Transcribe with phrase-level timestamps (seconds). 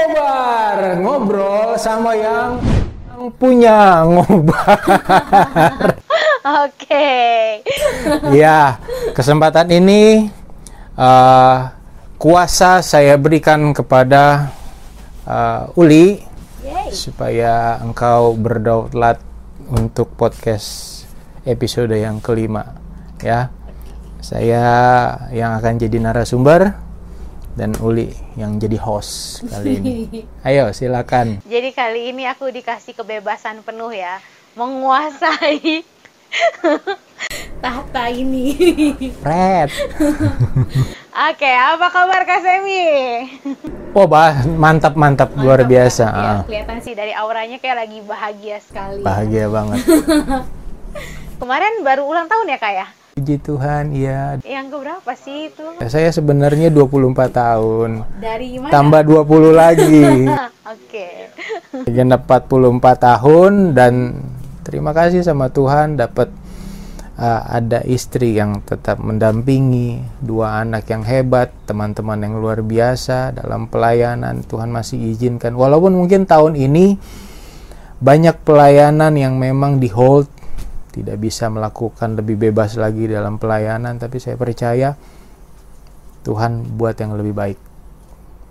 [0.00, 2.56] ngobar ngobrol sama yang,
[3.12, 4.80] yang punya ngobar.
[6.64, 7.12] Oke.
[8.32, 8.80] ya,
[9.12, 10.32] kesempatan ini
[10.96, 11.68] uh,
[12.16, 14.48] kuasa saya berikan kepada
[15.28, 16.24] uh, Uli
[16.64, 16.88] Yeay.
[16.96, 19.20] supaya engkau berdaulat
[19.68, 21.04] untuk podcast
[21.44, 22.80] episode yang kelima
[23.20, 23.52] ya.
[24.20, 24.64] Saya
[25.32, 26.89] yang akan jadi narasumber
[27.60, 30.24] dan Uli yang jadi host kali ini.
[30.40, 31.44] Ayo silakan.
[31.44, 34.16] Jadi kali ini aku dikasih kebebasan penuh ya,
[34.56, 35.84] menguasai
[37.60, 38.56] tahta ini.
[39.20, 39.68] Red.
[41.28, 42.80] Oke, apa kabar Kak Semi?
[43.92, 46.04] Oh, bah, mantap mantap luar Mantap, biasa.
[46.06, 46.16] Kak.
[46.16, 49.04] Iya, Ah, kelihatan sih dari auranya kayak lagi bahagia sekali.
[49.04, 49.84] bahagia banget.
[51.36, 52.86] Kemarin baru ulang tahun ya Kak ya?
[53.20, 54.40] Puji Tuhan, iya.
[54.40, 55.60] Yang keberapa sih itu?
[55.92, 57.90] Saya sebenarnya 24 tahun.
[58.16, 58.72] Dari mana?
[58.72, 60.24] Tambah 20 lagi.
[60.72, 61.28] Oke.
[61.84, 64.24] Genap 44 tahun dan
[64.64, 66.32] terima kasih sama Tuhan dapat
[67.20, 73.68] uh, ada istri yang tetap mendampingi, dua anak yang hebat, teman-teman yang luar biasa dalam
[73.68, 74.48] pelayanan.
[74.48, 75.52] Tuhan masih izinkan.
[75.60, 76.96] Walaupun mungkin tahun ini
[78.00, 80.39] banyak pelayanan yang memang di hold,
[80.90, 84.98] tidak bisa melakukan lebih bebas lagi dalam pelayanan, tapi saya percaya
[86.26, 87.58] Tuhan buat yang lebih baik.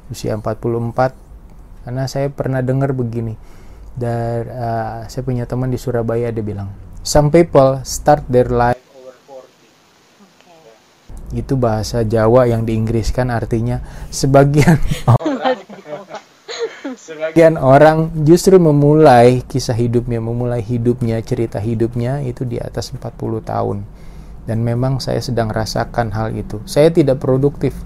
[0.09, 1.29] Usia 44
[1.85, 3.33] karena saya pernah dengar begini
[3.95, 6.69] dari uh, saya punya teman di Surabaya dia bilang
[7.01, 8.79] some people start their life
[10.21, 11.35] Oke.
[11.35, 13.81] itu bahasa Jawa yang diinggriskan artinya
[14.13, 14.77] sebagian
[16.95, 23.05] sebagian orang justru memulai kisah hidupnya memulai hidupnya cerita hidupnya itu di atas 40
[23.45, 23.85] tahun.
[24.49, 26.57] Dan memang saya sedang rasakan hal itu.
[26.65, 27.77] Saya tidak produktif.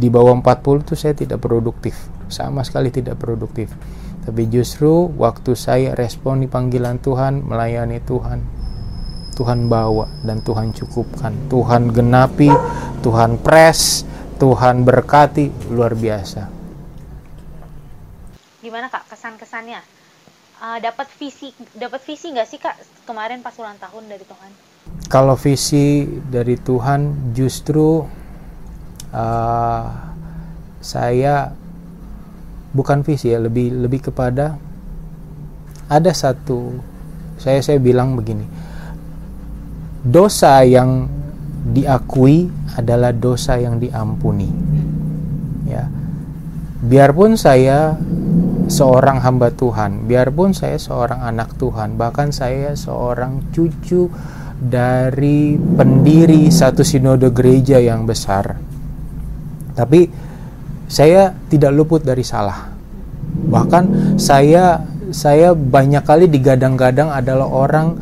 [0.00, 1.92] Di bawah 40 itu saya tidak produktif.
[2.32, 3.68] Sama sekali tidak produktif.
[4.24, 8.40] Tapi justru waktu saya respon di panggilan Tuhan melayani Tuhan
[9.36, 11.52] Tuhan bawa dan Tuhan cukupkan.
[11.52, 12.48] Tuhan genapi
[13.04, 14.08] Tuhan pres
[14.40, 16.55] Tuhan berkati luar biasa
[18.76, 19.80] Gimana Kak kesan-kesannya?
[20.60, 24.52] Eh, dapat visi dapat visi nggak sih Kak kemarin pas ulang tahun dari Tuhan?
[25.06, 28.02] kalau visi dari Tuhan justru
[29.14, 29.84] uh,
[30.82, 31.54] saya
[32.74, 34.58] bukan visi ya lebih lebih kepada
[35.86, 36.74] ada satu
[37.38, 38.44] saya saya bilang begini
[40.02, 41.06] dosa yang
[41.70, 44.50] diakui adalah dosa yang diampuni
[45.66, 45.86] ya
[46.82, 47.94] biarpun saya
[48.66, 54.10] seorang hamba Tuhan biarpun saya seorang anak Tuhan bahkan saya seorang cucu
[54.56, 58.56] dari pendiri satu sinode gereja yang besar.
[59.76, 60.08] Tapi
[60.88, 62.72] saya tidak luput dari salah.
[63.36, 64.80] Bahkan saya
[65.12, 68.00] saya banyak kali digadang-gadang adalah orang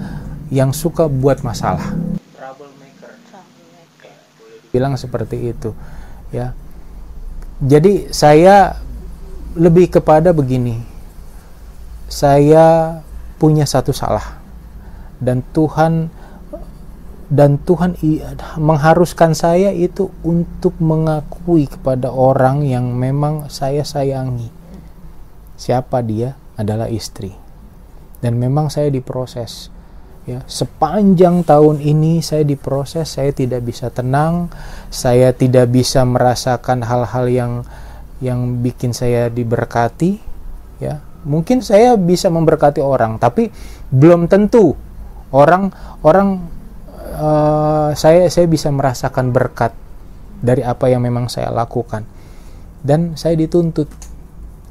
[0.48, 1.92] yang suka buat masalah.
[4.70, 5.70] Bilang seperti itu,
[6.34, 6.50] ya.
[7.62, 8.74] Jadi saya
[9.54, 10.82] lebih kepada begini.
[12.10, 12.98] Saya
[13.38, 14.38] punya satu salah
[15.18, 16.10] dan Tuhan
[17.32, 17.96] dan Tuhan
[18.60, 24.52] mengharuskan saya itu untuk mengakui kepada orang yang memang saya sayangi.
[25.56, 26.36] Siapa dia?
[26.54, 27.32] Adalah istri.
[28.20, 29.72] Dan memang saya diproses.
[30.24, 34.48] Ya, sepanjang tahun ini saya diproses, saya tidak bisa tenang,
[34.88, 37.52] saya tidak bisa merasakan hal-hal yang
[38.22, 40.18] yang bikin saya diberkati,
[40.78, 41.02] ya.
[41.24, 43.48] Mungkin saya bisa memberkati orang, tapi
[43.88, 44.76] belum tentu
[45.34, 45.74] orang
[46.06, 46.46] orang
[47.16, 49.74] eh, saya saya bisa merasakan berkat
[50.38, 52.06] dari apa yang memang saya lakukan.
[52.84, 53.88] Dan saya dituntut.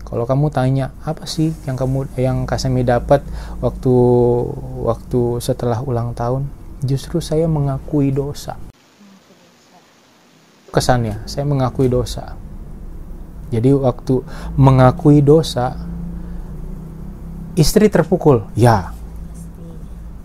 [0.06, 3.26] Kalau kamu tanya apa sih yang kamu yang Kasemi dapat
[3.58, 3.96] waktu
[4.86, 6.46] waktu setelah ulang tahun?
[6.86, 8.54] Justru saya mengakui dosa.
[10.70, 12.38] Kesannya saya mengakui dosa
[13.54, 14.26] jadi waktu
[14.58, 15.78] mengakui dosa
[17.54, 18.50] istri terpukul?
[18.58, 18.98] Ya.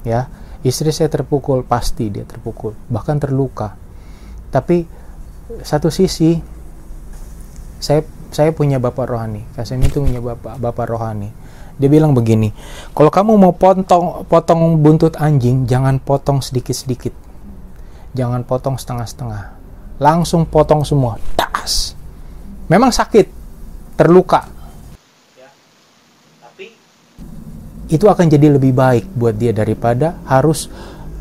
[0.09, 0.33] Ya
[0.67, 3.79] istri saya terpukul pasti dia terpukul bahkan terluka.
[4.51, 4.89] Tapi
[5.63, 6.41] satu sisi
[7.79, 11.31] saya saya punya bapak rohani Kasem itu punya bapak bapak rohani.
[11.79, 12.51] Dia bilang begini
[12.91, 17.15] kalau kamu mau potong potong buntut anjing jangan potong sedikit sedikit
[18.19, 19.43] jangan potong setengah setengah
[20.03, 21.98] langsung potong semua das
[22.69, 23.27] memang sakit
[23.99, 24.47] terluka
[27.89, 30.69] itu akan jadi lebih baik buat dia daripada harus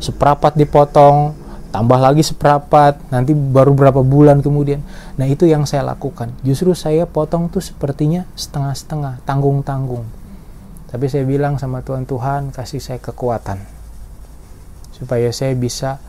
[0.04, 1.32] seperapat dipotong
[1.68, 4.80] tambah lagi seperempat, nanti baru berapa bulan kemudian.
[5.16, 6.32] Nah itu yang saya lakukan.
[6.44, 10.04] Justru saya potong tuh sepertinya setengah-setengah, tanggung-tanggung.
[10.88, 13.60] Tapi saya bilang sama Tuhan, Tuhan kasih saya kekuatan.
[14.96, 16.00] Supaya saya bisa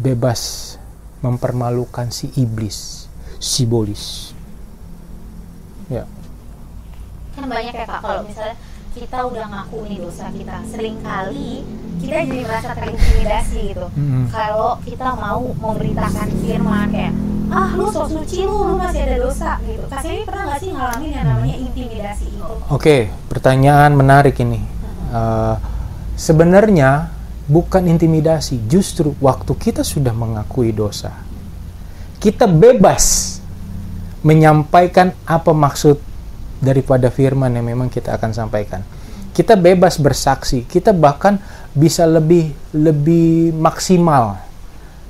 [0.00, 0.74] bebas
[1.20, 3.08] mempermalukan si iblis,
[3.40, 4.35] si bolis.
[5.86, 6.04] Ya.
[7.36, 8.56] Kan banyak ya Kak, kalau misalnya
[8.96, 11.62] kita udah ngaku nih dosa kita, sering kali
[12.00, 13.86] kita jadi merasa terintimidasi gitu.
[13.92, 14.32] Mm-mm.
[14.32, 17.14] Kalau kita mau memberitakan firman kayak
[17.46, 19.84] ah lu sok suci lu, lu masih ada dosa gitu.
[19.86, 22.54] Kak Semi pernah nggak sih ngalamin yang namanya intimidasi itu?
[22.72, 24.64] Oke, pertanyaan menarik ini.
[25.12, 25.54] Uh,
[26.18, 27.12] sebenarnya
[27.46, 31.14] bukan intimidasi, justru waktu kita sudah mengakui dosa,
[32.18, 33.35] kita bebas
[34.26, 36.02] menyampaikan apa maksud
[36.58, 38.82] daripada firman yang memang kita akan sampaikan.
[39.30, 41.38] Kita bebas bersaksi, kita bahkan
[41.70, 44.40] bisa lebih lebih maksimal.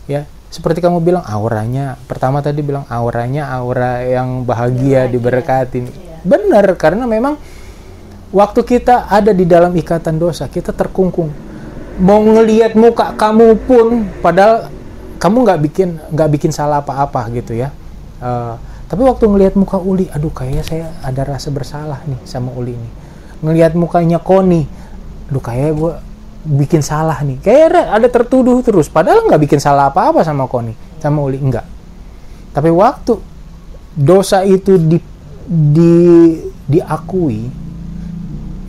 [0.05, 5.79] Ya, seperti kamu bilang auranya, pertama tadi bilang auranya aura yang bahagia, diberkati.
[5.81, 6.17] Iya.
[6.27, 7.39] Benar, karena memang
[8.35, 11.31] waktu kita ada di dalam ikatan dosa, kita terkungkung.
[12.03, 14.69] Mau ngelihat muka kamu pun, padahal
[15.17, 17.71] kamu nggak bikin nggak bikin salah apa-apa gitu ya.
[18.21, 18.55] Eh,
[18.87, 22.93] tapi waktu ngelihat muka Uli, aduh kayaknya saya ada rasa bersalah nih sama Uli nih.
[23.43, 24.63] Ngelihat mukanya Koni,
[25.27, 25.93] aduh kayaknya gue
[26.63, 27.43] bikin salah nih.
[27.43, 30.71] Kayak ada tertuduh terus, padahal nggak bikin salah apa-apa sama Koni,
[31.03, 31.67] sama Uli enggak.
[32.55, 33.19] Tapi waktu
[33.99, 35.03] dosa itu di,
[35.51, 35.95] di
[36.71, 37.67] diakui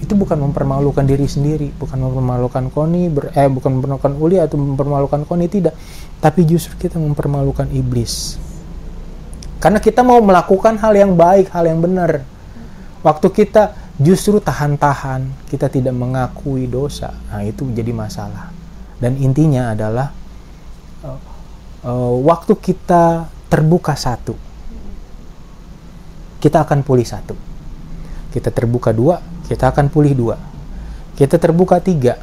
[0.02, 5.30] itu bukan mempermalukan diri sendiri, bukan mempermalukan Koni, ber, eh bukan mempermalukan Uli atau mempermalukan
[5.30, 5.78] Koni tidak,
[6.18, 8.40] tapi justru kita mempermalukan iblis.
[9.58, 12.22] Karena kita mau melakukan hal yang baik, hal yang benar.
[13.02, 18.54] Waktu kita justru tahan-tahan, kita tidak mengakui dosa, nah itu jadi masalah.
[19.02, 20.14] Dan intinya adalah
[21.86, 24.38] uh, waktu kita terbuka satu,
[26.38, 27.34] kita akan pulih satu.
[28.30, 29.18] Kita terbuka dua,
[29.50, 30.38] kita akan pulih dua.
[31.18, 32.22] Kita terbuka tiga,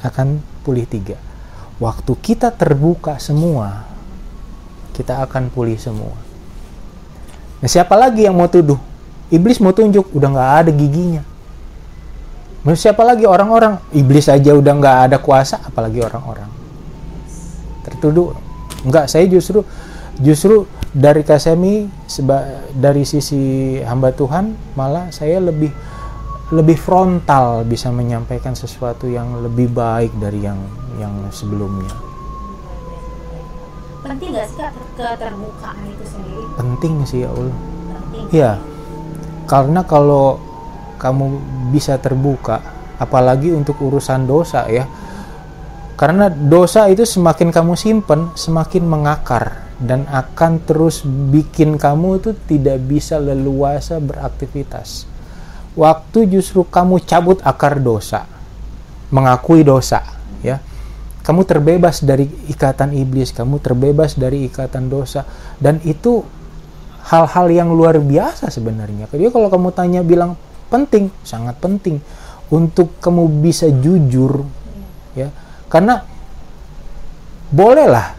[0.00, 1.20] akan pulih tiga.
[1.76, 3.84] Waktu kita terbuka semua,
[4.96, 6.25] kita akan pulih semua.
[7.60, 8.76] Nah, siapa lagi yang mau tuduh?
[9.32, 11.22] Iblis mau tunjuk, udah nggak ada giginya.
[12.62, 13.78] Nah, siapa lagi orang-orang?
[13.94, 16.50] Iblis aja udah nggak ada kuasa, apalagi orang-orang.
[17.86, 18.34] Tertuduh,
[18.86, 19.06] nggak.
[19.10, 19.62] Saya justru,
[20.18, 21.90] justru dari Kasemi
[22.74, 25.70] dari sisi hamba Tuhan, malah saya lebih
[26.54, 30.62] lebih frontal bisa menyampaikan sesuatu yang lebih baik dari yang
[31.02, 32.05] yang sebelumnya.
[34.06, 36.44] Penting nggak sih Kak keterbukaan itu sendiri?
[36.54, 37.58] Penting sih ya Allah.
[37.90, 38.24] Penting.
[38.30, 38.52] Iya,
[39.50, 40.38] karena kalau
[40.96, 41.24] kamu
[41.74, 42.62] bisa terbuka,
[43.02, 44.86] apalagi untuk urusan dosa ya,
[45.98, 52.80] karena dosa itu semakin kamu simpen, semakin mengakar dan akan terus bikin kamu itu tidak
[52.86, 55.04] bisa leluasa beraktivitas.
[55.76, 58.24] Waktu justru kamu cabut akar dosa,
[59.12, 60.00] mengakui dosa,
[60.40, 60.64] ya,
[61.26, 65.26] kamu terbebas dari ikatan iblis, kamu terbebas dari ikatan dosa,
[65.58, 66.22] dan itu
[67.10, 69.10] hal-hal yang luar biasa sebenarnya.
[69.10, 70.38] Jadi kalau kamu tanya bilang
[70.70, 71.98] penting, sangat penting
[72.46, 74.46] untuk kamu bisa jujur,
[75.18, 75.34] ya,
[75.66, 76.06] karena
[77.50, 78.14] bolehlah,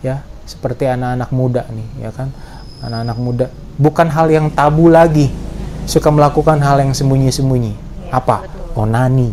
[0.00, 2.32] ya, seperti anak-anak muda nih, ya kan,
[2.80, 3.46] anak-anak muda,
[3.76, 5.28] bukan hal yang tabu lagi,
[5.84, 7.76] suka melakukan hal yang sembunyi-sembunyi.
[8.08, 8.48] Iya, Apa?
[8.48, 8.88] betul.
[8.88, 9.30] Onani,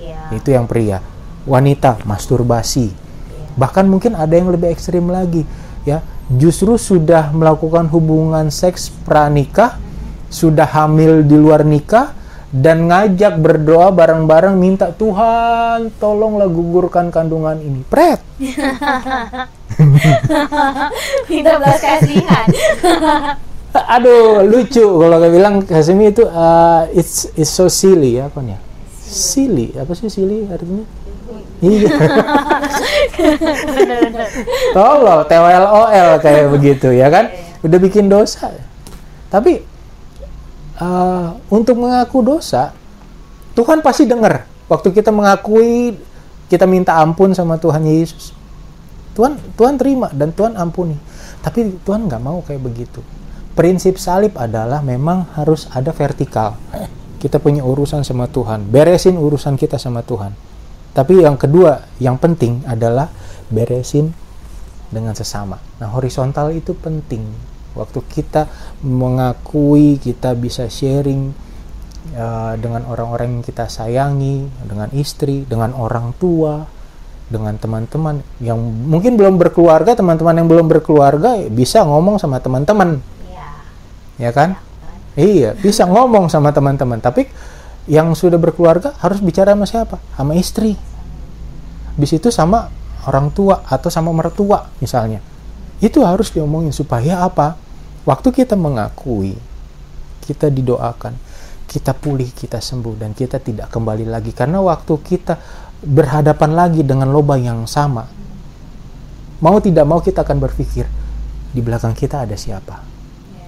[0.00, 0.40] Iya.
[0.40, 1.04] itu yang pria.
[1.50, 2.94] Wanita masturbasi.
[3.58, 5.42] Bahkan mungkin ada yang lebih ekstrim lagi,
[5.82, 5.98] ya.
[6.30, 9.82] Justru sudah melakukan hubungan seks pranikah,
[10.30, 12.14] sudah hamil di luar nikah
[12.50, 17.82] dan ngajak berdoa bareng-bareng minta Tuhan tolonglah gugurkan kandungan ini.
[17.86, 18.22] Pret.
[21.30, 22.46] Minta belas kasihan.
[23.94, 28.58] Aduh, lucu kalau saya bilang Kasimi itu uh, it's it's so silly ya apa nih?
[28.98, 30.82] Silly, apa sih silly artinya?
[31.60, 31.92] Iya.
[34.76, 37.28] Tolol, TWLOL kayak begitu ya kan?
[37.60, 38.48] Udah bikin dosa.
[39.28, 39.60] Tapi
[40.80, 42.72] uh, untuk mengaku dosa,
[43.52, 44.48] Tuhan pasti dengar.
[44.70, 45.98] Waktu kita mengakui,
[46.48, 48.32] kita minta ampun sama Tuhan Yesus.
[49.12, 50.96] Tuhan Tuhan terima dan Tuhan ampuni.
[51.44, 53.04] Tapi Tuhan nggak mau kayak begitu.
[53.52, 56.56] Prinsip salib adalah memang harus ada vertikal.
[57.20, 60.32] Kita punya urusan sama Tuhan, beresin urusan kita sama Tuhan.
[60.90, 63.08] Tapi yang kedua, yang penting adalah
[63.50, 64.10] beresin
[64.90, 65.58] dengan sesama.
[65.78, 67.22] Nah, horizontal itu penting.
[67.78, 68.50] Waktu kita
[68.82, 71.30] mengakui, kita bisa sharing
[72.18, 76.66] uh, dengan orang-orang yang kita sayangi, dengan istri, dengan orang tua,
[77.30, 82.98] dengan teman-teman yang mungkin belum berkeluarga teman-teman yang belum berkeluarga bisa ngomong sama teman-teman
[83.30, 83.48] Iya.
[84.18, 84.58] ya kan
[85.14, 87.30] iya bisa ngomong sama teman-teman tapi
[87.90, 89.96] yang sudah berkeluarga harus bicara sama siapa?
[90.14, 90.78] Sama istri.
[91.98, 92.70] Habis itu sama
[93.10, 95.18] orang tua atau sama mertua misalnya.
[95.82, 97.58] Itu harus diomongin supaya apa?
[98.06, 99.34] Waktu kita mengakui
[100.22, 101.18] kita didoakan
[101.66, 104.30] kita pulih kita sembuh dan kita tidak kembali lagi.
[104.30, 105.34] Karena waktu kita
[105.82, 108.06] berhadapan lagi dengan lubang yang sama
[109.42, 110.86] mau tidak mau kita akan berpikir
[111.50, 112.86] di belakang kita ada siapa?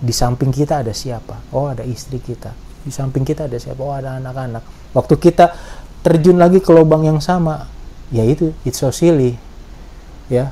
[0.03, 1.55] Di samping kita ada siapa?
[1.55, 3.79] Oh ada istri kita di samping kita ada siapa?
[3.79, 4.95] Oh ada anak-anak.
[4.95, 5.55] Waktu kita
[6.03, 7.71] terjun lagi ke lubang yang sama
[8.11, 9.39] ya itu it's so silly.
[10.27, 10.51] Ya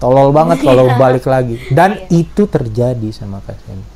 [0.00, 1.60] tolol banget kalau balik lagi.
[1.68, 3.86] Dan itu terjadi sama Kak Semi.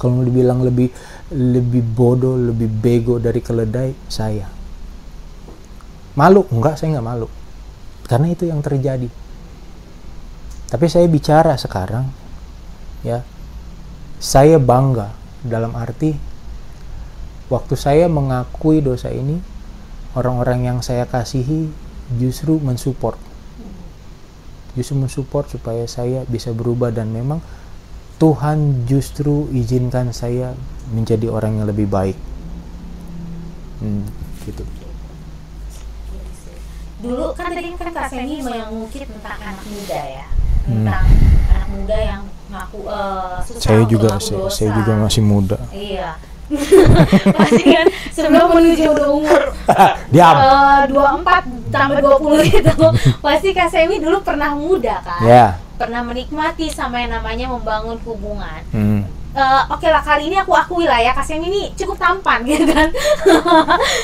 [0.00, 0.90] Kalau mau dibilang lebih
[1.32, 4.48] lebih bodoh lebih bego dari keledai saya.
[6.16, 6.48] Malu?
[6.50, 7.28] Enggak saya nggak malu.
[8.08, 9.08] Karena itu yang terjadi.
[10.72, 12.08] Tapi saya bicara sekarang
[13.04, 13.20] ya.
[14.24, 16.16] Saya bangga dalam arti
[17.52, 19.36] waktu saya mengakui dosa ini
[20.16, 21.68] orang-orang yang saya kasihi
[22.16, 23.20] justru mensupport.
[24.74, 27.38] Justru mensupport supaya saya bisa berubah dan memang
[28.18, 30.54] Tuhan justru izinkan saya
[30.90, 32.18] menjadi orang yang lebih baik.
[33.82, 34.06] Hmm,
[34.46, 34.64] gitu.
[37.04, 40.26] Dulu kan tadi kan Kak Semi mengungkit tentang anak muda ya,
[40.64, 40.88] Hmm.
[40.88, 41.06] tentang
[41.52, 42.22] anak muda yang
[42.54, 44.54] ngaku eh, susah saya juga ngaku saya, dosa.
[44.54, 46.10] saya juga masih muda Iya.
[47.40, 49.42] Pasti kan sebelum menuju umur
[50.12, 52.86] diam eh, 24 tambah 20 gitu.
[53.18, 55.24] Pasti Kak Semi dulu pernah muda kan?
[55.24, 58.60] ya Pernah menikmati sama yang namanya membangun hubungan.
[58.70, 59.02] hmm.
[59.34, 62.86] Eh, Oke lah kali ini aku akui lah ya Semi ini cukup tampan gitu kan.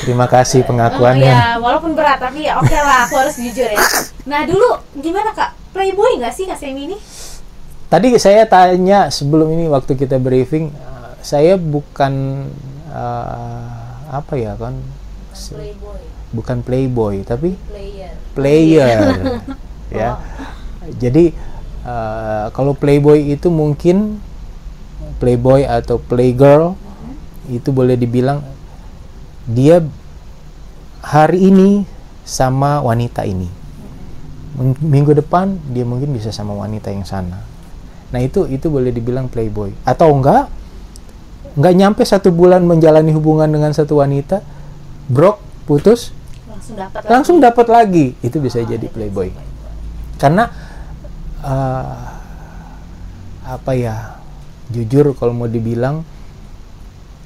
[0.03, 3.79] terima kasih pengakuannya ya, walaupun berat tapi ya oke lah aku harus jujur ya.
[4.27, 5.55] Nah dulu gimana Kak?
[5.71, 6.97] Playboy nggak sih Semi ini?
[7.91, 12.47] Tadi saya tanya sebelum ini waktu kita briefing, uh, saya bukan
[12.87, 13.67] uh,
[14.07, 14.79] apa ya kan,
[15.35, 15.99] Playboy,
[16.31, 18.15] bukan playboy tapi player.
[18.31, 18.99] player,
[19.91, 20.09] ya.
[20.95, 21.35] Jadi
[21.83, 24.23] uh, kalau playboy itu mungkin
[25.19, 26.79] playboy atau playgirl
[27.51, 28.39] itu boleh dibilang
[29.43, 29.83] dia
[31.03, 31.83] hari ini
[32.23, 33.51] sama wanita ini.
[34.55, 37.50] Ming- Minggu depan dia mungkin bisa sama wanita yang sana.
[38.11, 39.71] Nah itu itu boleh dibilang playboy.
[39.87, 40.51] Atau enggak
[41.51, 44.39] nggak nyampe satu bulan menjalani hubungan dengan satu wanita,
[45.11, 46.15] brok putus
[46.47, 48.05] Langsung dapat langsung dapat lagi.
[48.23, 49.33] Itu bisa jadi playboy.
[50.21, 50.53] karena
[51.41, 52.05] eh,
[53.41, 54.21] apa ya
[54.69, 56.05] jujur kalau mau dibilang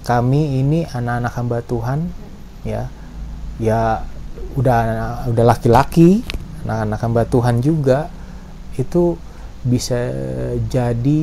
[0.07, 1.99] kami ini anak-anak hamba Tuhan
[2.63, 2.87] ya.
[3.59, 4.07] Ya
[4.55, 4.77] udah
[5.27, 6.23] udah laki-laki
[6.63, 8.07] anak-anak hamba Tuhan juga
[8.79, 9.19] itu
[9.65, 9.97] bisa
[10.69, 11.21] jadi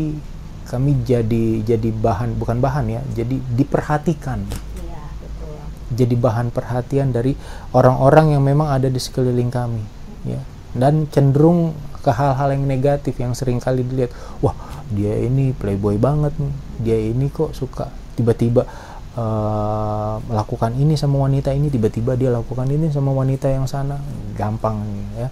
[0.67, 4.43] kami jadi jadi bahan bukan bahan ya jadi diperhatikan.
[4.83, 5.55] Iya, betul.
[5.95, 7.39] jadi bahan perhatian dari
[7.71, 9.83] orang-orang yang memang ada di sekeliling kami
[10.27, 10.43] ya.
[10.73, 14.11] Dan cenderung ke hal-hal yang negatif yang sering kali dilihat
[14.43, 14.57] wah
[14.91, 17.87] dia ini playboy banget nih dia ini kok suka
[18.19, 18.67] tiba-tiba
[19.15, 24.03] eh, melakukan ini sama wanita ini tiba-tiba dia lakukan ini sama wanita yang sana.
[24.35, 24.83] Gampang
[25.15, 25.29] ya.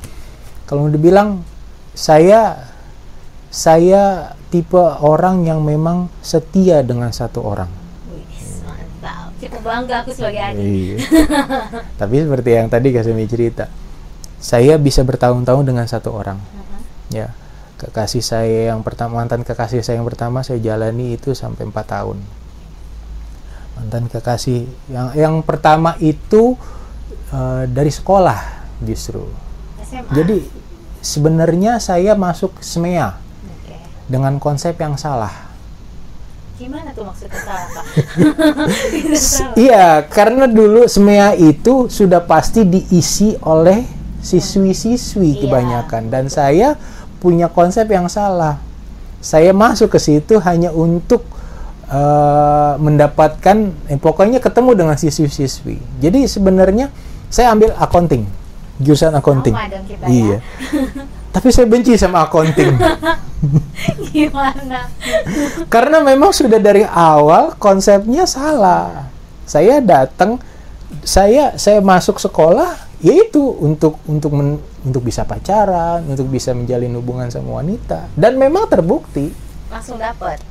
[0.68, 1.42] Kalau dibilang
[1.96, 2.69] saya
[3.50, 7.70] saya tipe orang yang memang setia dengan satu orang
[8.14, 8.26] Wih,
[8.62, 9.34] mantap.
[9.42, 10.62] Cukup bangga aku sebagai adik.
[10.62, 10.96] Iya.
[12.00, 13.66] Tapi seperti yang tadi Kasemi cerita,
[14.38, 16.38] saya bisa bertahun-tahun dengan satu orang.
[16.38, 16.78] Mhm.
[17.10, 17.34] Ya,
[17.80, 22.22] kekasih saya yang pertama, mantan kekasih saya yang pertama saya jalani itu sampai empat tahun.
[23.80, 26.54] Mantan kekasih yang yang pertama itu
[27.32, 28.40] eh, dari sekolah
[28.84, 29.24] justru.
[29.84, 30.12] SMA.
[30.12, 30.38] Jadi
[31.00, 33.29] sebenarnya saya masuk SMEA.
[34.10, 35.30] Dengan konsep yang salah.
[36.58, 37.68] Gimana tuh maksudnya salah,
[39.16, 39.54] salah.
[39.56, 43.86] Iya, karena dulu SMEA itu sudah pasti diisi oleh
[44.20, 45.40] siswi-siswi Iya.
[45.40, 46.76] kebanyakan dan saya
[47.16, 48.60] punya konsep yang salah.
[49.24, 51.24] Saya masuk ke situ hanya untuk
[51.88, 53.56] eh, mendapatkan
[53.88, 55.80] eh, pokoknya ketemu dengan siswi-siswi.
[55.96, 56.92] Jadi sebenarnya
[57.32, 58.28] saya ambil accounting,
[58.76, 59.56] jurusan accounting.
[59.56, 60.36] Kita Iya.
[60.36, 60.38] ya.
[61.30, 62.74] Tapi saya benci sama accounting.
[64.14, 64.90] Gimana?
[65.70, 69.08] Karena memang sudah dari awal konsepnya salah.
[69.46, 70.42] Saya datang,
[71.06, 77.32] saya saya masuk sekolah yaitu untuk untuk men- untuk bisa pacaran, untuk bisa menjalin hubungan
[77.32, 79.32] sama wanita dan memang terbukti.
[79.72, 80.42] Langsung dapat.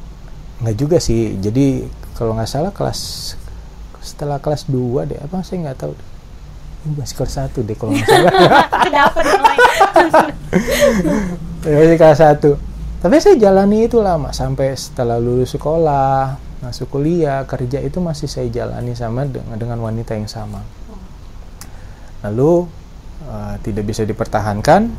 [0.63, 1.37] Nggak juga sih.
[1.37, 1.85] Jadi
[2.17, 3.33] kalau nggak salah kelas
[3.99, 5.93] setelah kelas 2 deh apa saya nggak tahu.
[6.87, 8.33] Masih kelas satu deh kalau nggak salah.
[8.87, 9.25] Dapat.
[11.67, 12.55] Ya, kelas satu.
[12.99, 18.51] Tapi saya jalani itu lama sampai setelah lulus sekolah masuk kuliah kerja itu masih saya
[18.51, 20.59] jalani sama dengan dengan wanita yang sama.
[22.23, 22.67] Lalu
[23.23, 24.91] eh, tidak bisa dipertahankan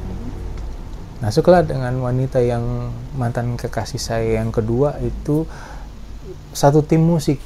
[1.20, 5.44] masuklah dengan wanita yang mantan kekasih saya yang kedua itu
[6.56, 7.36] satu tim musik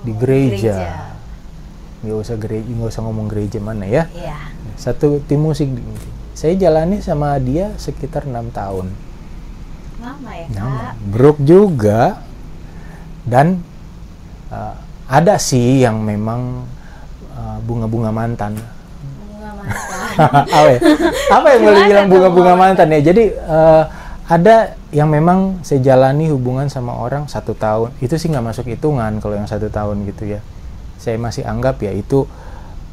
[0.00, 1.12] di gereja
[2.02, 4.38] nggak usah gereja nggak usah ngomong gereja mana ya Iya.
[4.74, 5.70] satu tim musik
[6.34, 8.90] saya jalani sama dia sekitar enam tahun
[10.02, 10.92] Lama ya, Kak.
[11.14, 12.18] Brook juga
[13.22, 13.62] dan
[14.50, 14.74] uh,
[15.06, 16.66] ada sih yang memang
[17.38, 18.58] uh, bunga-bunga mantan.
[18.58, 20.42] Bunga mantan.
[20.42, 20.78] apa, ya?
[21.30, 22.98] apa yang boleh bilang bunga-bunga mantan ya?
[22.98, 23.86] Jadi uh,
[24.26, 27.94] ada yang memang saya jalani hubungan sama orang satu tahun.
[28.02, 30.42] Itu sih nggak masuk hitungan kalau yang satu tahun gitu ya.
[31.02, 32.22] Saya masih anggap ya itu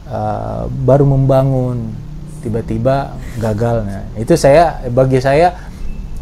[0.10, 1.94] uh, baru membangun
[2.42, 3.86] tiba-tiba gagal.
[3.86, 5.54] Nah, itu saya bagi saya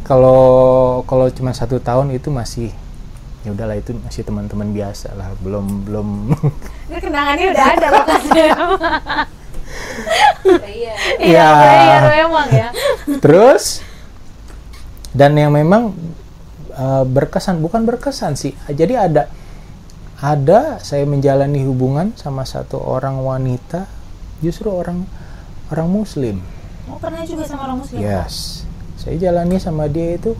[0.03, 2.75] kalau kalau cuma satu tahun itu masih
[3.48, 6.08] ya udahlah itu masih teman-teman biasa lah belum belum
[6.91, 7.88] Ini kenangannya udah ada.
[10.48, 10.94] Iya.
[11.20, 11.48] Iya, Ya.
[11.51, 12.70] player memang ya.
[13.20, 13.84] terus
[15.12, 15.91] dan yang memang
[16.72, 19.27] uh, berkesan bukan berkesan sih jadi ada
[20.17, 23.86] ada saya menjalani hubungan sama satu orang wanita
[24.41, 25.05] justru orang
[25.69, 26.41] orang muslim.
[26.89, 28.01] Oh, pernah juga sama orang muslim?
[28.01, 28.65] Yes.
[28.97, 30.33] Saya jalani sama dia itu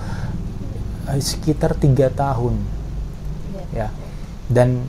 [1.06, 2.58] eh, sekitar tiga tahun.
[3.76, 3.94] Ya.
[4.50, 4.82] Dan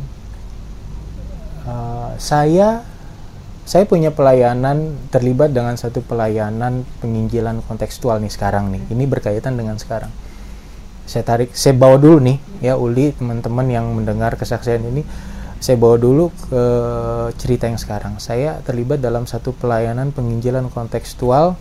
[1.69, 2.81] uh, saya
[3.69, 8.81] saya punya pelayanan terlibat dengan satu pelayanan penginjilan kontekstual nih sekarang nih.
[8.89, 10.09] Ini berkaitan dengan sekarang
[11.09, 15.03] saya tarik saya bawa dulu nih ya Uli teman-teman yang mendengar kesaksian ini.
[15.59, 16.63] Saya bawa dulu ke
[17.35, 18.23] cerita yang sekarang.
[18.23, 21.59] Saya terlibat dalam satu pelayanan penginjilan kontekstual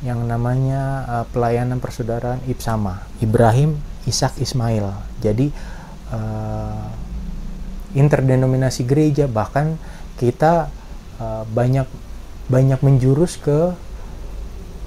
[0.00, 4.90] yang namanya uh, pelayanan persaudaraan Ibsama Ibrahim Ishak Ismail.
[5.20, 5.52] Jadi
[6.10, 6.88] uh,
[7.94, 9.76] interdenominasi gereja bahkan
[10.16, 10.72] kita
[11.20, 11.86] uh, banyak
[12.50, 13.76] banyak menjurus ke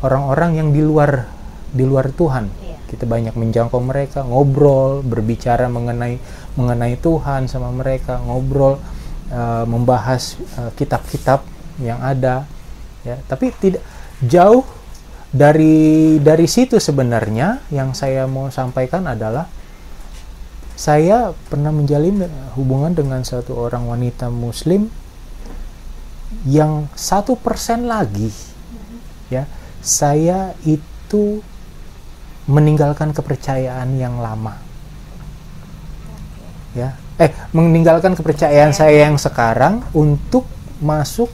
[0.04, 1.30] orang-orang yang di luar
[1.72, 2.63] di luar Tuhan.
[2.94, 6.22] Kita banyak menjangkau mereka ngobrol berbicara mengenai
[6.54, 8.78] mengenai Tuhan sama mereka ngobrol
[9.34, 11.42] uh, membahas uh, kitab-kitab
[11.82, 12.46] yang ada
[13.02, 13.18] ya.
[13.26, 13.82] Tapi tidak
[14.22, 14.62] jauh
[15.34, 19.50] dari dari situ sebenarnya yang saya mau sampaikan adalah
[20.78, 24.94] saya pernah menjalin hubungan dengan satu orang wanita muslim
[26.46, 28.30] yang satu persen lagi
[29.30, 29.46] ya
[29.82, 31.46] saya itu
[32.50, 34.60] meninggalkan kepercayaan yang lama.
[36.74, 36.98] Ya.
[37.22, 40.50] Eh meninggalkan kepercayaan saya yang sekarang untuk
[40.82, 41.30] masuk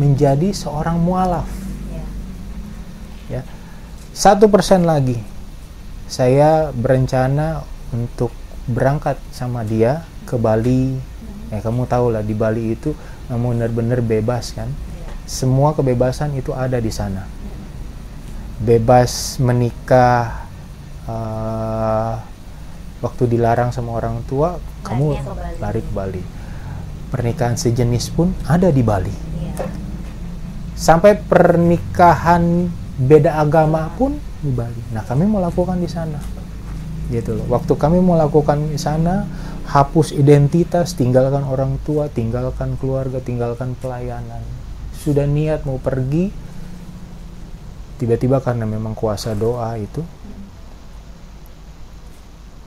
[0.00, 1.46] menjadi seorang mualaf.
[1.92, 2.04] Iya.
[3.38, 3.42] ya.
[4.12, 5.20] Satu persen lagi
[6.08, 8.32] saya berencana untuk
[8.68, 10.96] berangkat sama dia ke Bali.
[11.52, 12.96] Ya kamu tahu lah di Bali itu
[13.28, 14.72] kamu benar-benar bebas kan?
[15.28, 17.41] Semua kebebasan itu ada di sana
[18.62, 20.46] bebas menikah
[21.04, 22.14] eh,
[23.02, 25.56] waktu dilarang sama orang tua kamu Larinya ke Bali.
[25.58, 26.22] lari ke Bali
[27.10, 29.66] pernikahan sejenis pun ada di Bali Iya.
[30.72, 34.82] sampai pernikahan beda agama pun di Bali.
[34.90, 36.18] Nah, kami mau lakukan di sana.
[37.08, 37.46] Gitu loh.
[37.48, 39.22] Waktu kami mau lakukan di sana,
[39.70, 44.42] hapus identitas, tinggalkan orang tua, tinggalkan keluarga, tinggalkan pelayanan.
[44.92, 46.34] Sudah niat mau pergi,
[48.02, 50.02] tiba-tiba karena memang kuasa doa itu,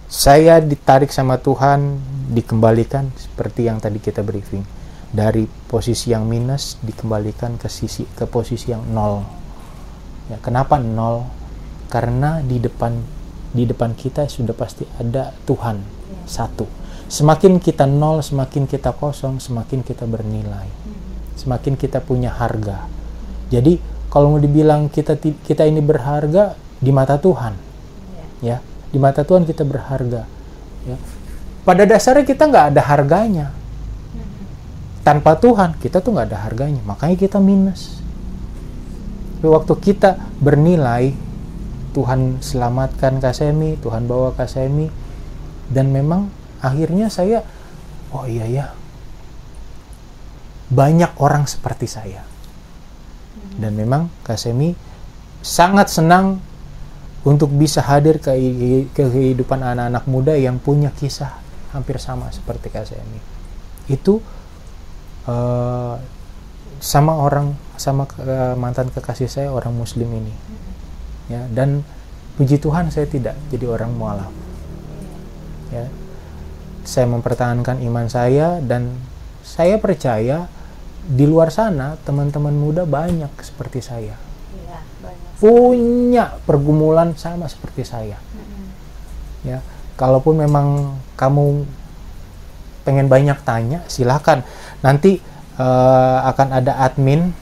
[0.08, 2.00] saya ditarik sama Tuhan,
[2.32, 4.64] dikembalikan seperti yang tadi kita briefing
[5.12, 9.28] dari posisi yang minus dikembalikan ke sisi ke posisi yang nol.
[10.32, 11.28] Ya, kenapa nol?
[11.92, 12.96] Karena di depan
[13.52, 15.84] di depan kita sudah pasti ada Tuhan
[16.24, 16.64] satu.
[17.12, 20.68] Semakin kita nol, semakin kita kosong, semakin kita bernilai,
[21.36, 22.88] semakin kita punya harga.
[23.54, 27.52] Jadi kalau mau dibilang kita kita ini berharga di mata Tuhan,
[28.40, 30.24] ya di mata Tuhan kita berharga.
[30.88, 30.96] Ya.
[31.68, 33.52] Pada dasarnya kita nggak ada harganya.
[35.04, 36.80] Tanpa Tuhan kita tuh nggak ada harganya.
[36.88, 38.00] Makanya kita minus.
[39.44, 41.12] Tapi waktu kita bernilai
[41.96, 44.92] Tuhan selamatkan Kasemi Tuhan bawa Kasemi
[45.72, 46.28] dan memang
[46.60, 47.40] akhirnya saya
[48.12, 48.66] oh iya ya
[50.68, 52.25] banyak orang seperti saya
[53.60, 54.76] dan memang Kasemi
[55.46, 56.42] sangat senang
[57.26, 58.32] untuk bisa hadir ke,
[58.94, 61.42] ke kehidupan anak-anak muda yang punya kisah
[61.74, 63.20] hampir sama seperti Kasemi
[63.90, 64.22] itu
[65.30, 65.96] eh,
[66.82, 70.34] sama orang sama ke- mantan kekasih saya orang muslim ini.
[71.32, 71.82] Ya dan
[72.38, 74.32] puji Tuhan saya tidak jadi orang mualaf.
[75.74, 75.90] Ya
[76.86, 78.94] saya mempertahankan iman saya dan
[79.42, 80.46] saya percaya
[81.06, 84.18] di luar sana teman-teman muda banyak seperti saya.
[84.54, 85.32] Iya, banyak.
[85.38, 88.18] punya pergumulan sama seperti saya.
[88.18, 88.68] Mm-mm.
[89.46, 89.60] ya
[89.96, 91.64] kalaupun memang kamu
[92.84, 94.46] pengen banyak tanya silahkan
[94.84, 95.18] nanti
[95.58, 97.34] eh, akan ada admin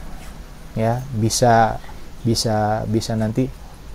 [0.78, 1.78] ya bisa
[2.24, 3.52] bisa bisa nanti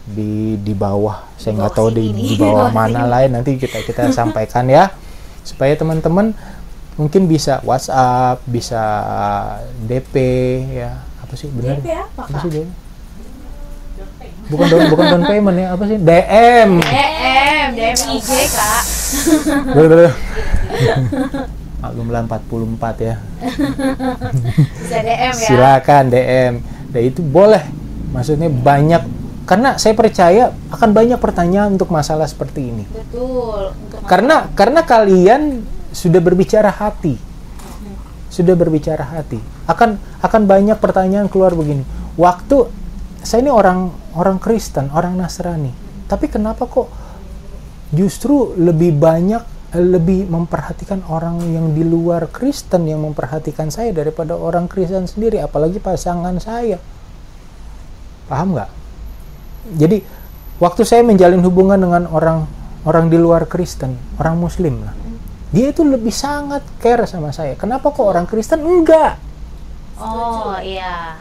[0.08, 1.28] di di bawah.
[1.36, 4.92] Saya nggak tahu di, di bawah mana lain nanti kita kita sampaikan ya.
[5.44, 6.36] Supaya teman-teman
[6.98, 8.82] mungkin bisa WhatsApp bisa
[9.86, 10.14] DP
[10.74, 12.68] ya apa sih benar DP apa, apa sih DP
[14.48, 16.70] bukan down, bukan down payment ya apa sih DM
[17.68, 18.82] DM, DM IG, Kak.
[19.76, 20.12] Duh, duh.
[21.78, 23.14] Maklumlah 44 ya.
[24.82, 25.48] Bisa DM ya.
[25.48, 26.54] Silakan DM.
[26.90, 27.62] Dan itu boleh.
[28.10, 29.02] Maksudnya banyak
[29.48, 32.84] karena saya percaya akan banyak pertanyaan untuk masalah seperti ini.
[32.88, 33.72] Betul.
[34.08, 37.16] Karena karena kalian sudah berbicara hati.
[38.28, 39.40] Sudah berbicara hati.
[39.64, 41.82] Akan akan banyak pertanyaan keluar begini.
[42.18, 42.68] Waktu
[43.22, 45.72] saya ini orang orang Kristen, orang Nasrani.
[46.08, 46.88] Tapi kenapa kok
[47.92, 49.42] justru lebih banyak
[49.76, 55.40] eh, lebih memperhatikan orang yang di luar Kristen yang memperhatikan saya daripada orang Kristen sendiri,
[55.40, 56.80] apalagi pasangan saya.
[58.28, 58.70] Paham nggak?
[59.76, 60.00] Jadi
[60.60, 62.48] waktu saya menjalin hubungan dengan orang
[62.88, 64.94] orang di luar Kristen, orang Muslim lah,
[65.48, 67.56] dia itu lebih sangat care sama saya.
[67.56, 69.16] Kenapa kok orang Kristen enggak?
[69.96, 71.16] Oh, iya.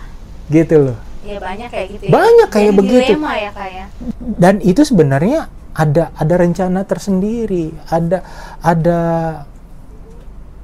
[0.52, 0.98] Gitu loh.
[1.28, 2.04] Iya banyak kayak gitu.
[2.08, 2.54] Banyak ya.
[2.54, 3.12] kayak Jadi begitu.
[3.16, 3.88] Dilema ya kayak.
[4.20, 8.24] Dan itu sebenarnya ada ada rencana tersendiri, ada
[8.64, 9.00] ada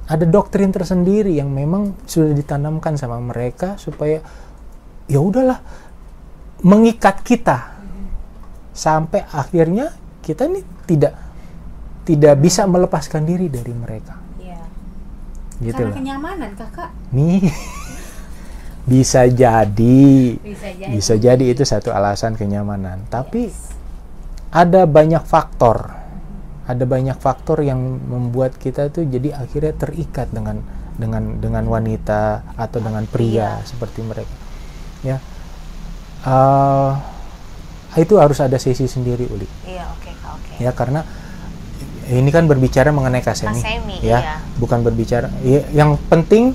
[0.04, 4.20] ada doktrin tersendiri yang memang sudah ditanamkan sama mereka supaya
[5.08, 5.60] ya udahlah
[6.64, 7.76] mengikat kita
[8.72, 9.92] sampai akhirnya
[10.24, 11.23] kita nih tidak
[12.04, 14.14] tidak bisa melepaskan diri dari mereka.
[14.40, 14.60] Iya.
[15.64, 16.90] gitu Karena kenyamanan, Kakak.
[17.12, 17.48] nih.
[18.84, 20.36] Bisa jadi.
[20.36, 20.92] Bisa jadi.
[20.92, 23.08] bisa jadi itu satu alasan kenyamanan.
[23.08, 23.48] Tapi
[24.52, 25.88] ada banyak faktor.
[26.68, 30.60] Ada banyak faktor yang membuat kita tuh jadi akhirnya terikat dengan
[31.00, 34.36] dengan dengan wanita atau dengan pria seperti mereka.
[35.00, 35.16] Ya.
[36.24, 36.92] Eh,
[38.04, 39.48] itu harus ada sesi sendiri uli.
[39.64, 40.52] Iya, oke, Kak, oke.
[40.60, 41.00] ya karena
[42.10, 44.34] ini kan berbicara mengenai kasemi, Kasemi, ya iya.
[44.60, 45.32] bukan berbicara.
[45.40, 46.52] Ya, yang penting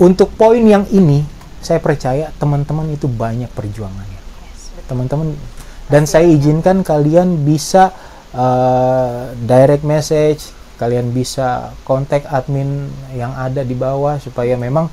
[0.00, 1.22] untuk poin yang ini
[1.62, 4.20] saya percaya teman-teman itu banyak perjuangannya.
[4.50, 5.38] Yes, teman-teman
[5.86, 7.92] dan saya izinkan kalian bisa
[8.34, 14.90] uh, direct message kalian bisa kontak admin yang ada di bawah supaya memang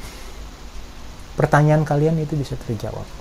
[1.33, 3.20] pertanyaan kalian itu bisa terjawab.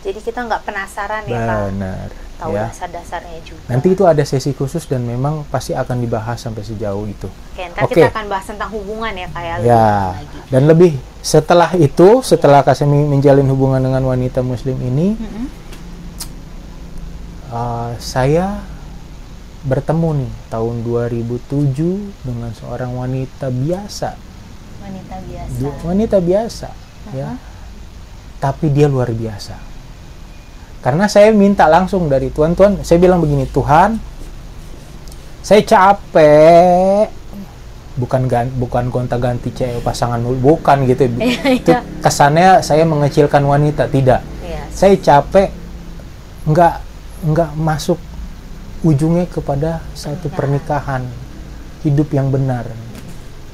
[0.00, 1.58] Jadi kita nggak penasaran ya, Kak.
[1.68, 2.08] benar
[2.40, 3.68] Tahu ya dasar-dasarnya juga.
[3.68, 7.84] nanti itu ada sesi khusus dan memang pasti akan dibahas sampai sejauh itu Oke, ntar
[7.84, 8.00] Oke.
[8.00, 9.54] kita akan bahas tentang hubungan ya, Kak, ya.
[9.54, 10.38] lebih Ya, lagi.
[10.48, 15.46] dan lebih setelah itu, setelah Kasemi menjalin hubungan dengan wanita Muslim ini, Mm-mm.
[17.50, 18.64] uh, saya
[19.60, 21.76] bertemu nih tahun 2007
[22.24, 24.16] dengan seorang wanita biasa,
[24.80, 25.84] Wanita biasa.
[25.84, 26.68] Wanita biasa,
[27.12, 27.36] ya,
[28.40, 29.60] tapi dia luar biasa.
[30.80, 34.00] Karena saya minta langsung dari Tuhan, Tuhan, saya bilang begini, Tuhan,
[35.40, 37.08] saya capek.
[38.00, 41.04] Bukan gan, bukan gonta ganti cewek pasangan bukan gitu.
[41.60, 41.84] Itu Iya.
[42.00, 44.24] kesannya saya mengecilkan wanita tidak.
[44.40, 44.62] Iya.
[44.72, 45.52] saya capek
[46.48, 46.74] nggak
[47.28, 48.00] nggak masuk
[48.80, 51.04] ujungnya kepada satu pernikahan.
[51.80, 52.68] hidup yang benar.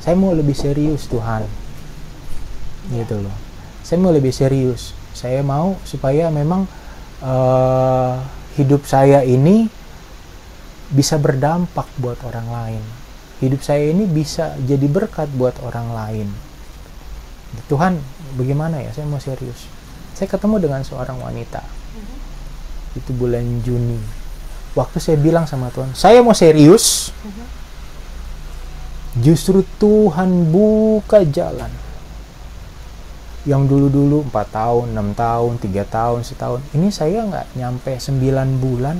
[0.02, 1.46] Saya mau lebih serius Tuhan.
[2.90, 3.34] Gitu loh.
[3.82, 4.94] Saya mau lebih serius.
[5.10, 6.66] Saya mau supaya memang
[7.22, 8.14] eh,
[8.60, 9.68] hidup saya ini
[10.90, 12.82] bisa berdampak buat orang lain.
[13.44, 16.28] Hidup saya ini bisa jadi berkat buat orang lain.
[17.68, 18.00] Tuhan
[18.36, 18.90] bagaimana ya?
[18.96, 19.68] Saya mau serius.
[20.16, 21.60] Saya ketemu dengan seorang wanita.
[22.96, 24.00] Itu bulan Juni.
[24.76, 27.12] Waktu saya bilang sama Tuhan saya mau serius.
[29.16, 31.85] Justru Tuhan buka jalan
[33.46, 36.60] yang dulu-dulu 4 tahun, 6 tahun, 3 tahun, setahun.
[36.74, 38.98] Ini saya nggak nyampe 9 bulan.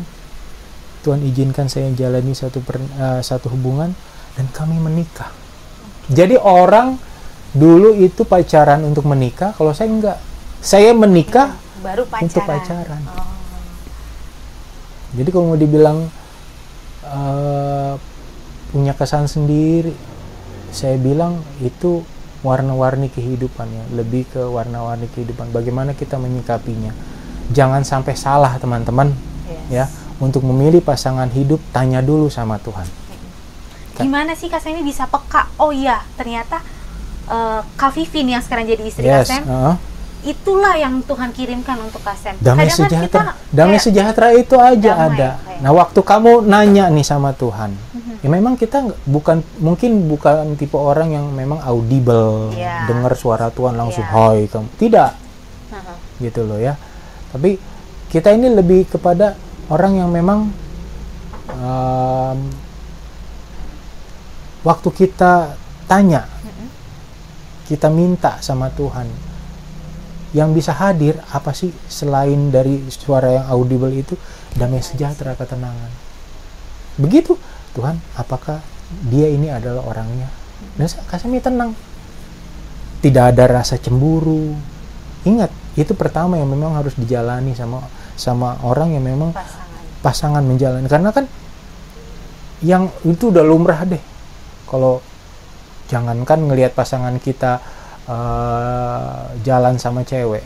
[1.03, 3.91] Tuhan izinkan saya jalani satu per- eh, satu hubungan
[4.39, 5.31] dan kami menikah.
[6.07, 6.99] Jadi orang
[7.51, 10.19] dulu itu pacaran untuk menikah kalau saya enggak
[10.63, 12.27] saya menikah Baru pacaran.
[12.27, 13.03] untuk pacaran.
[13.07, 13.35] Oh.
[15.15, 15.99] jadi kalau mau dibilang
[17.07, 17.95] eh,
[18.71, 19.95] punya kesan sendiri,
[20.75, 22.03] saya bilang itu
[22.45, 25.53] warna-warni kehidupannya, lebih ke warna-warni kehidupan.
[25.55, 26.93] Bagaimana kita menyikapinya?
[27.53, 29.15] Jangan sampai salah teman-teman,
[29.47, 29.69] Yes.
[29.71, 29.87] ya.
[30.17, 32.89] Untuk memilih pasangan hidup, tanya dulu sama Tuhan.
[33.97, 35.49] Gimana sih Kak Semi bisa peka?
[35.57, 36.61] Oh iya, ternyata
[37.29, 39.77] eh, Kak Vivin yang sekarang jadi istri Yes, Kak Sem, uh-uh.
[40.23, 42.35] Itulah yang Tuhan kirimkan untuk Kak Sem.
[42.39, 45.31] damai Kadang kan sejahtera, kita damai kayak, sejahtera itu aja Damai, ada.
[45.39, 45.61] kayak.
[45.61, 48.15] Nah, waktu kamu nanya nih sama Tuhan, Mhm.
[48.25, 52.87] ya memang kita bukan mungkin bukan tipe orang yang memang audible, Iya.
[52.87, 54.15] dengar suara Tuhan langsung Iya.
[54.15, 54.69] hai kamu.
[54.77, 55.11] Tidak,
[55.73, 55.97] Heeh.
[56.23, 56.75] gitu loh ya.
[57.31, 57.57] Tapi
[58.07, 59.37] kita ini lebih kepada
[59.69, 60.51] orang yang memang
[61.47, 62.39] em,
[64.63, 65.55] waktu kita
[65.87, 66.67] tanya, Mhm.
[67.67, 69.07] kita minta sama Tuhan,
[70.37, 74.13] yang bisa hadir apa sih selain dari suara yang audible itu
[74.53, 75.89] damai sejahtera ketenangan.
[77.01, 77.41] Begitu
[77.73, 78.61] Tuhan, apakah
[79.09, 80.29] dia ini adalah orangnya?
[80.77, 81.73] Dan saya kasih tenang.
[83.01, 84.53] Tidak ada rasa cemburu.
[85.25, 87.85] Ingat, itu pertama yang memang harus dijalani sama
[88.17, 90.01] sama orang yang memang pasangan.
[90.01, 91.25] pasangan menjalani karena kan
[92.65, 94.01] yang itu udah lumrah deh
[94.65, 95.05] kalau
[95.93, 97.61] jangankan ngelihat pasangan kita
[98.07, 100.45] eh, jalan sama cewek.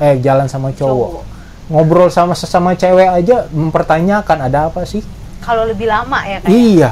[0.00, 1.24] Eh jalan sama cowok.
[1.70, 5.00] Ngobrol sama sesama cewek aja mempertanyakan ada apa sih?
[5.40, 6.48] Kalau lebih lama ya ya?
[6.48, 6.90] iya.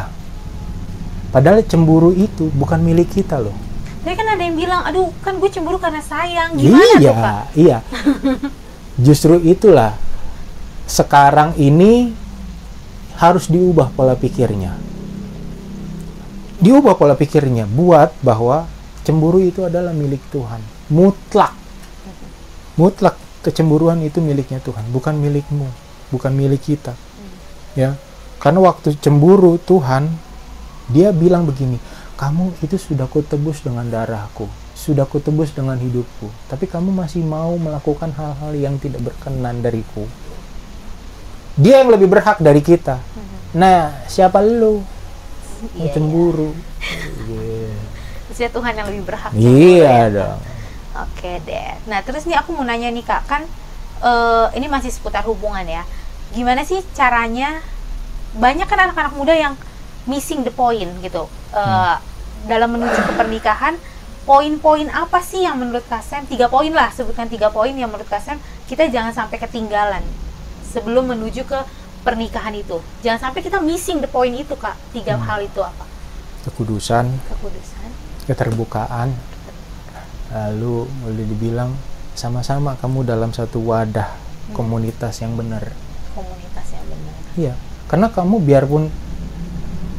[1.32, 3.56] Padahal cemburu itu bukan milik kita loh.
[4.04, 6.58] Tapi kan ada yang bilang, aduh kan gue cemburu karena sayang.
[6.58, 7.44] Gimana iya tuh Kak?
[7.56, 7.78] iya.
[9.06, 9.96] Justru itulah
[10.84, 12.12] sekarang ini
[13.16, 14.76] harus diubah pola pikirnya.
[16.60, 18.68] Diubah pola pikirnya buat bahwa
[19.02, 20.62] cemburu itu adalah milik Tuhan.
[20.90, 21.54] Mutlak.
[22.78, 25.66] Mutlak kecemburuan itu miliknya Tuhan bukan milikmu
[26.14, 26.94] bukan milik kita.
[27.74, 27.98] Ya.
[28.38, 30.10] Karena waktu cemburu Tuhan
[30.90, 31.78] dia bilang begini
[32.18, 38.10] kamu itu sudah kutebus dengan darahku sudah kutebus dengan hidupku tapi kamu masih mau melakukan
[38.12, 40.04] hal-hal yang tidak berkenan dariku.
[41.54, 42.98] Dia yang lebih berhak dari kita.
[43.54, 44.82] Nah siapa lu?
[45.78, 46.50] Yang Iya, cemburu.
[47.22, 47.61] Iya.
[48.32, 49.30] Maksudnya Tuhan yang lebih berhak.
[49.36, 50.40] iya dong
[50.92, 51.72] Oke deh.
[51.84, 53.44] Nah terus nih aku mau nanya nih kak, kan
[54.02, 55.84] eh, ini masih seputar hubungan ya.
[56.32, 57.60] Gimana sih caranya?
[58.32, 59.52] Banyak kan anak-anak muda yang
[60.04, 61.28] missing the point gitu.
[61.52, 61.96] Eh,
[62.42, 63.78] Dalam menuju ke pernikahan,
[64.22, 66.26] poin-poin apa sih yang menurut Kasem?
[66.26, 70.02] Tiga poin lah, sebutkan tiga poin yang menurut Kasem kita jangan sampai ketinggalan
[70.66, 71.58] sebelum menuju ke
[72.02, 72.82] pernikahan itu.
[73.00, 74.74] Jangan sampai kita missing the point itu kak.
[74.90, 75.24] Tiga Hmm.
[75.24, 75.84] hal itu apa?
[76.42, 77.81] kekudusan Kekudusan.
[78.24, 79.10] Keterbukaan
[80.32, 81.70] lalu boleh dibilang
[82.12, 84.08] sama-sama kamu dalam satu wadah
[84.52, 85.72] komunitas yang benar
[86.12, 87.14] komunitas yang benar.
[87.34, 87.52] iya
[87.88, 88.88] karena kamu biarpun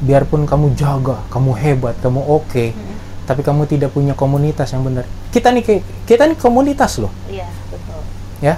[0.01, 2.95] biarpun kamu jaga kamu hebat kamu oke Hmm.
[3.23, 8.01] tapi kamu tidak punya komunitas yang benar kita nih kita nih komunitas loh Iya betul.
[8.41, 8.55] ya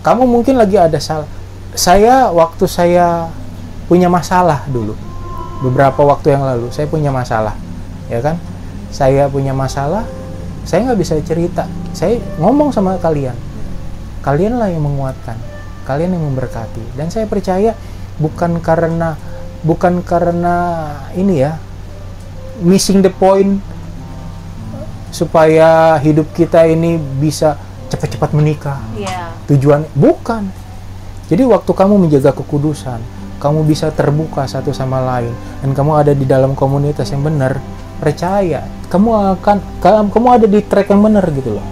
[0.00, 1.26] kamu mungkin lagi ada salah
[1.76, 3.28] saya waktu saya
[3.86, 4.94] punya masalah dulu
[5.60, 7.52] beberapa waktu yang lalu saya punya masalah
[8.08, 8.38] ya kan
[8.90, 10.06] saya punya masalah
[10.66, 11.70] saya nggak bisa cerita.
[11.94, 13.38] Saya ngomong sama kalian.
[14.26, 15.38] Kalianlah yang menguatkan
[15.86, 16.98] kalian yang memberkati.
[16.98, 17.78] Dan saya percaya
[18.18, 19.14] bukan karena
[19.62, 21.62] bukan karena ini ya
[22.58, 23.62] missing the point
[25.14, 27.54] supaya hidup kita ini bisa
[27.86, 28.82] cepat-cepat menikah.
[28.98, 29.30] Iya.
[29.46, 30.50] tujuan bukan.
[31.30, 32.98] Jadi waktu kamu menjaga kekudusan
[33.38, 35.30] kamu bisa terbuka satu sama lain.
[35.62, 37.62] Dan kamu ada di dalam komunitas yang benar
[37.98, 41.66] percaya kamu akan kamu, ada di track yang benar gitu loh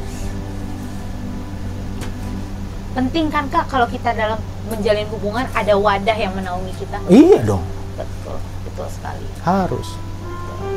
[2.95, 4.39] Penting kan kak kalau kita dalam
[4.71, 6.97] menjalin hubungan ada wadah yang menaungi kita.
[7.11, 7.63] iya dong
[7.99, 9.27] Betul, betul sekali.
[9.43, 9.89] harus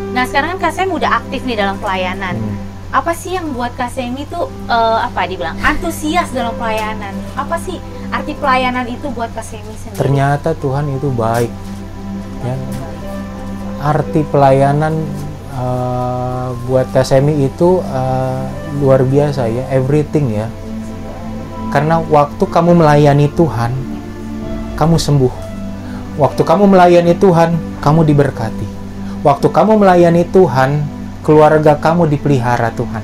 [0.07, 2.41] Nah sekarang kan Kak Sem udah aktif nih dalam pelayanan.
[2.41, 2.57] Hmm.
[2.89, 7.13] Apa sih yang buat Kak Sem itu eh, apa dibilang antusias dalam pelayanan?
[7.37, 7.77] Apa sih
[8.11, 9.99] arti pelayanan itu buat Kak Semi sendiri?
[9.99, 11.51] ternyata Tuhan itu baik
[12.43, 12.55] ya
[13.83, 14.93] arti pelayanan
[15.57, 18.43] eh, buat Kasemi itu eh,
[18.77, 20.47] luar biasa ya everything ya.
[21.73, 23.73] Karena waktu kamu melayani Tuhan
[24.77, 25.33] kamu sembuh.
[26.17, 28.67] Waktu kamu melayani Tuhan kamu diberkati.
[29.25, 30.85] Waktu kamu melayani Tuhan
[31.25, 33.03] keluarga kamu dipelihara Tuhan.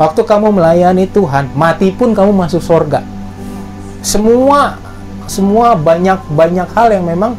[0.00, 3.22] Waktu kamu melayani Tuhan mati pun kamu masuk surga
[4.02, 4.76] semua
[5.30, 7.38] semua banyak banyak hal yang memang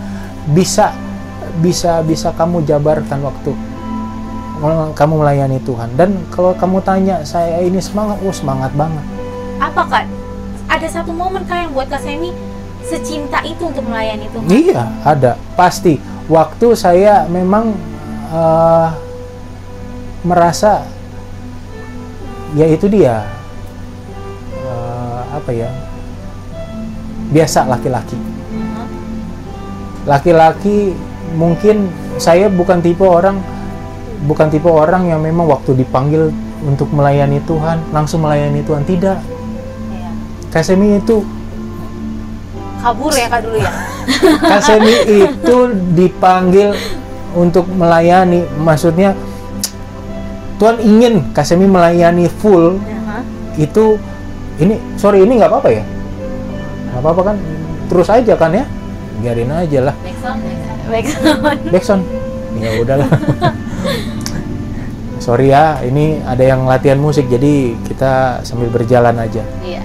[0.55, 0.95] bisa
[1.59, 3.51] bisa bisa kamu jabarkan waktu
[4.95, 5.91] kamu melayani Tuhan.
[5.99, 9.03] Dan kalau kamu tanya saya ini semangat oh semangat banget.
[9.59, 10.05] Apa kak?
[10.71, 12.31] Ada satu momen kak yang buat Kak Semi
[12.83, 14.47] secinta itu untuk melayani Tuhan?
[14.47, 15.35] iya ada.
[15.59, 15.99] Pasti.
[16.31, 17.75] Waktu saya memang
[18.31, 18.87] eh,
[20.23, 20.87] merasa
[22.55, 23.27] ya itu dia.
[24.63, 25.67] Eh, apa ya?
[27.35, 28.15] Biasa laki-laki.
[30.07, 30.95] Laki-laki
[31.35, 33.39] mungkin saya bukan tipe orang
[34.23, 36.31] bukan tipe orang yang memang waktu dipanggil
[36.63, 38.83] untuk melayani Tuhan langsung melayani Tuhan.
[38.87, 39.17] Tidak.
[39.91, 40.09] Iya.
[40.51, 41.23] Kasemi itu
[42.83, 43.71] kabur ya kak dulu ya?
[44.51, 45.57] Kasemi itu
[45.95, 46.75] dipanggil
[47.35, 48.43] untuk melayani.
[48.59, 49.15] Maksudnya
[50.59, 52.79] Tuhan ingin Kasemi melayani full.
[52.79, 53.01] Mhm.
[53.53, 54.01] itu
[54.57, 55.83] ini sorry ini nggak apa-apa ya?
[56.89, 57.35] Nggak apa-apa kan?
[57.85, 58.65] Terus aja kan ya?
[59.21, 59.95] Biarin aja lah.
[60.89, 61.61] Background.
[61.69, 62.03] Backsound
[62.59, 63.09] ya udahlah
[65.23, 69.39] sorry ya ini ada yang latihan musik jadi kita sambil berjalan aja.
[69.63, 69.79] Iya.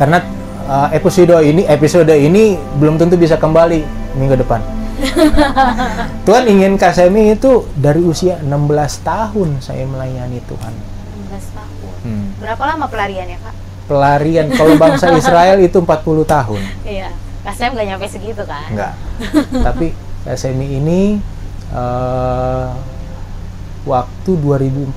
[0.00, 0.24] Karena
[0.64, 3.84] uh, episode ini episode ini belum tentu bisa kembali
[4.16, 4.64] minggu depan.
[6.26, 8.48] Tuhan ingin Kasemi itu dari usia 16
[9.04, 10.72] tahun saya melayani Tuhan.
[11.28, 11.94] 16 tahun.
[12.02, 12.26] Hmm.
[12.42, 13.54] berapa lama pelariannya kak
[13.86, 16.60] pelarian kalau bangsa Israel itu 40 tahun.
[16.88, 17.12] Iya.
[17.42, 18.70] Kak Sam nggak nyampe segitu kan?
[18.72, 18.94] Enggak
[19.66, 21.18] tapi Kasemi ini
[21.74, 22.66] eh,
[23.84, 24.94] waktu 2014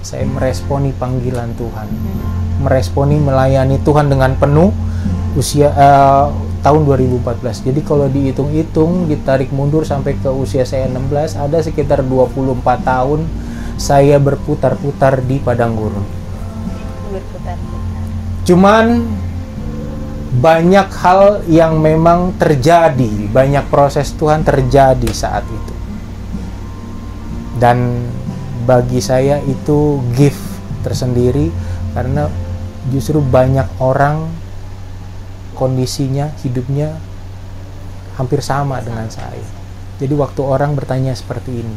[0.00, 1.88] saya meresponi panggilan Tuhan.
[1.88, 2.20] Hmm.
[2.64, 4.72] meresponi melayani Tuhan dengan penuh
[5.36, 6.26] usia eh,
[6.60, 12.60] tahun 2014 jadi kalau dihitung-hitung ditarik mundur sampai ke usia saya 16 ada sekitar 24
[12.84, 13.24] tahun
[13.80, 16.04] saya berputar-putar di padang gurun.
[17.08, 18.04] Berputar-putar.
[18.44, 18.86] Cuman
[20.36, 25.74] banyak hal yang memang terjadi, banyak proses Tuhan terjadi saat itu.
[27.60, 28.08] Dan
[28.64, 30.40] bagi saya itu gift
[30.80, 31.52] tersendiri
[31.92, 32.32] karena
[32.88, 34.32] justru banyak orang
[35.52, 36.96] kondisinya, hidupnya
[38.16, 39.44] hampir sama dengan saya.
[40.00, 41.76] Jadi waktu orang bertanya seperti ini,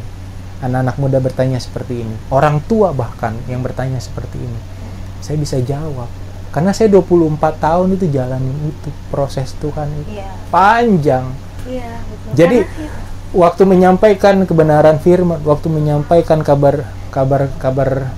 [0.63, 4.60] anak-anak muda bertanya seperti ini, orang tua bahkan yang bertanya seperti ini,
[5.19, 6.08] saya bisa jawab.
[6.56, 10.32] Karena saya 24 tahun itu jalanin itu proses Tuhan itu iya.
[10.54, 11.26] panjang.
[11.67, 12.32] Iya betul.
[12.39, 13.03] Jadi, Karena-
[13.34, 18.13] waktu menyampaikan kebenaran firman waktu menyampaikan kabar kabar kabar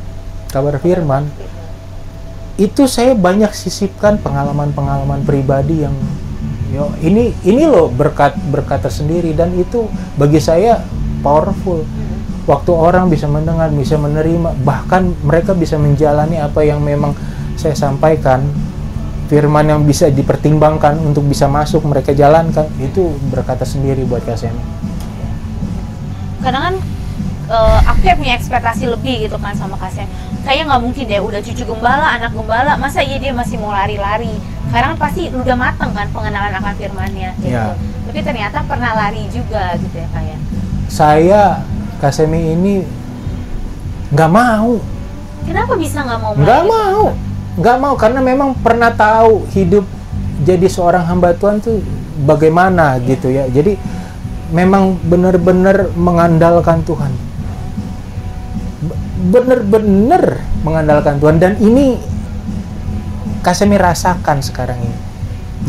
[0.51, 1.27] kabar firman
[2.55, 5.95] itu saya banyak sisipkan pengalaman-pengalaman pribadi yang
[6.71, 9.87] yo ini ini loh berkat berkat tersendiri dan itu
[10.19, 10.83] bagi saya
[11.23, 11.83] powerful
[12.45, 17.17] waktu orang bisa mendengar, bisa menerima, bahkan mereka bisa menjalani apa yang memang
[17.57, 18.45] saya sampaikan,
[19.27, 24.84] firman yang bisa dipertimbangkan untuk bisa masuk mereka jalankan, itu berkata sendiri buat KSM.
[26.45, 26.75] Kadang kan
[27.49, 30.05] eh, aku kayak punya ekspektasi lebih gitu kan sama Kasem
[30.45, 34.29] kayak nggak mungkin deh udah cucu gembala anak gembala masa iya dia masih mau lari-lari?
[34.69, 37.49] Karena kan pasti udah mateng kan pengenalan akan firmannya gitu.
[37.49, 37.73] Iya.
[38.05, 40.39] tapi ternyata pernah lari juga gitu ya kayak
[40.85, 41.43] Saya
[41.97, 42.85] Kasemi ini
[44.13, 44.77] nggak mau,
[45.49, 47.03] kenapa bisa nggak mau nggak mau,
[47.57, 49.83] nggak mau karena memang pernah tahu hidup
[50.45, 51.81] jadi seorang hamba Tuhan tuh
[52.21, 53.49] bagaimana gitu ya.
[53.49, 53.79] Jadi
[54.53, 57.11] memang benar-benar mengandalkan Tuhan.
[58.85, 61.97] Be- Benar-benar mengandalkan Tuhan dan ini
[63.41, 64.97] Kasemi rasakan sekarang ini.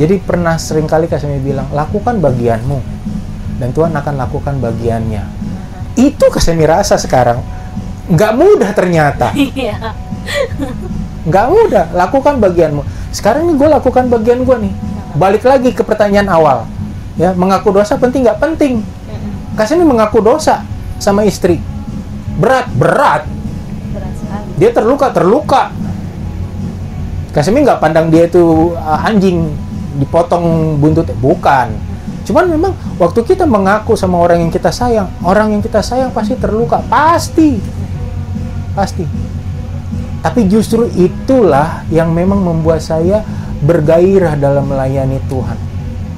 [0.01, 2.81] Jadi pernah sering kali Kasemi bilang, lakukan bagianmu
[3.61, 5.25] dan Tuhan akan lakukan bagiannya.
[5.97, 7.41] Itu Kasemi rasa sekarang.
[8.07, 9.93] Nggak mudah ternyata iya
[11.27, 14.75] nggak mudah lakukan bagianmu sekarang ini gue lakukan bagian gue nih
[15.19, 16.71] balik lagi ke pertanyaan awal
[17.17, 18.85] ya mengaku dosa penting nggak penting.
[19.57, 20.61] Kasih ini mengaku dosa
[21.01, 21.59] sama istri.
[22.37, 23.23] Berat berat.
[24.61, 25.73] Dia terluka terluka.
[27.33, 29.53] Kasemi nggak pandang dia itu uh, anjing
[29.97, 31.09] dipotong buntut.
[31.21, 31.73] Bukan.
[32.29, 36.37] Cuman memang waktu kita mengaku sama orang yang kita sayang orang yang kita sayang pasti
[36.37, 36.85] terluka.
[36.89, 37.57] Pasti.
[38.77, 39.05] Pasti.
[40.21, 43.25] Tapi justru itulah yang memang membuat saya
[43.65, 45.66] bergairah dalam melayani Tuhan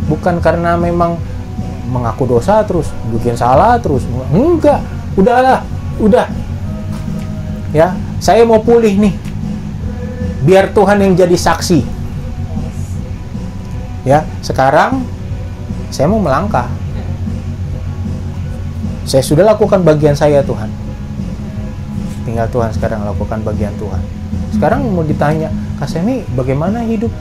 [0.09, 1.21] bukan karena memang
[1.89, 4.05] mengaku dosa terus bikin salah terus.
[4.33, 4.81] Enggak.
[5.15, 5.65] Udahlah
[6.01, 6.27] udah.
[7.71, 9.15] Ya saya mau pulih nih.
[10.43, 11.85] Biar Tuhan yang jadi saksi.
[14.09, 15.05] Ya sekarang
[15.93, 16.69] saya mau melangkah.
[19.09, 20.69] Saya sudah lakukan bagian saya Tuhan.
[22.29, 24.01] Tinggal Tuhan sekarang lakukan bagian Tuhan.
[24.53, 25.49] Sekarang mau ditanya
[25.81, 27.13] Kasemi bagaimana hidup?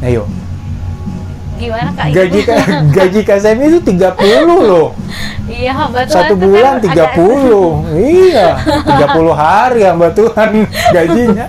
[0.00, 0.24] Ayo
[1.64, 2.04] gimana kak?
[2.10, 2.40] Gaji
[2.90, 4.20] gaji Kasemi itu 30
[4.64, 4.88] loh.
[5.44, 8.48] Iya Tuhan satu bulan kan ada- 30 iya
[8.84, 10.48] 30 hari hamba Tuhan
[10.96, 11.46] gajinya.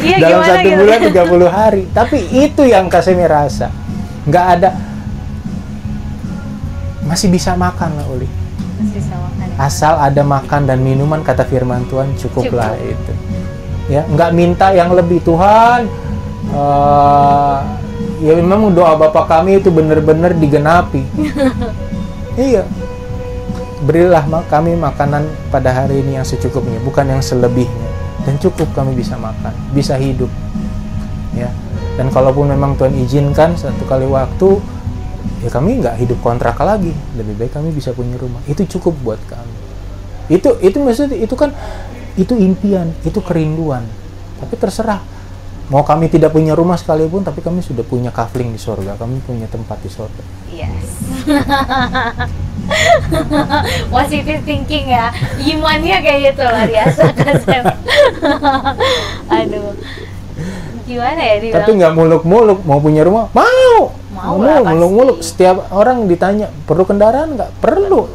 [0.00, 1.82] Iya dalam gimana satu gitu bulan 30 hari.
[1.90, 3.68] Tapi itu yang Kasemi rasa.
[4.24, 4.70] Nggak ada.
[7.02, 8.26] Masih bisa makan lah Uli.
[8.76, 9.54] Masih bisa makan ya.
[9.58, 13.12] asal ada makan dan minuman kata firman Tuhan cukuplah itu.
[13.86, 15.22] Ya nggak minta yang lebih.
[15.22, 15.86] Tuhan
[16.50, 17.56] eh,
[18.20, 21.02] ya memang doa Bapak kami itu benar-benar digenapi.
[22.36, 22.68] Iya.
[23.88, 27.88] Berilah kami makanan pada hari ini yang secukupnya bukan yang selebihnya.
[28.28, 30.28] Dan cukup kami bisa makan bisa hidup.
[31.32, 31.48] Ya.
[31.96, 34.60] Dan kalaupun memang Tuhan izinkan satu kali waktu
[35.40, 36.92] ya kami nggak hidup kontrak lagi.
[37.16, 38.44] Lebih baik kami bisa punya rumah.
[38.44, 39.56] Itu cukup buat kami.
[40.28, 41.56] Itu itu maksudnya itu kan
[42.20, 43.88] itu impian itu kerinduan.
[44.44, 45.00] Tapi terserah
[45.66, 49.46] mau kami tidak punya rumah sekalipun tapi kami sudah punya kafling di sorga kami punya
[49.50, 50.22] tempat di sorga
[50.56, 51.04] Yes.
[53.92, 55.12] Positive thinking ya.
[55.36, 57.02] Imannya kayak gitu luar biasa.
[59.36, 59.76] Aduh.
[60.86, 61.58] Gimana ya dibilang?
[61.60, 64.70] tapi nggak muluk-muluk mau punya rumah mau Mau pasti.
[64.70, 68.06] muluk-muluk setiap orang ditanya perlu kendaraan nggak perlu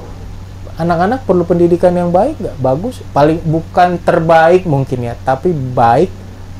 [0.79, 6.07] anak-anak perlu pendidikan yang baik nggak bagus paling bukan terbaik mungkin ya tapi baik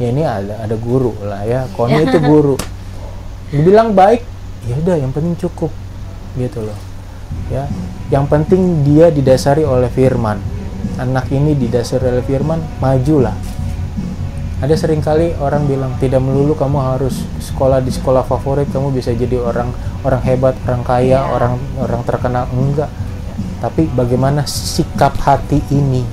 [0.02, 1.70] ya ini ada ada guru lah ya.
[1.78, 2.58] Koni itu guru.
[3.54, 4.26] Dibilang baik
[4.66, 5.70] ya udah yang penting cukup
[6.34, 6.78] gitu loh.
[7.54, 7.70] Ya
[8.10, 10.42] yang penting dia didasari oleh firman.
[10.98, 13.38] Anak ini didasari oleh firman majulah.
[14.62, 19.10] Ada sering kali orang bilang tidak melulu kamu harus sekolah di sekolah favorit kamu bisa
[19.10, 19.74] jadi orang
[20.06, 21.34] orang hebat orang kaya Iya.
[21.34, 22.46] orang orang terkenal.
[22.54, 22.90] Enggak.
[23.58, 26.06] Tapi bagaimana sikap hati ini?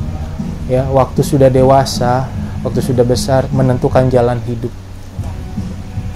[0.69, 2.29] Ya waktu sudah dewasa
[2.67, 4.73] waktu sudah besar menentukan jalan hidup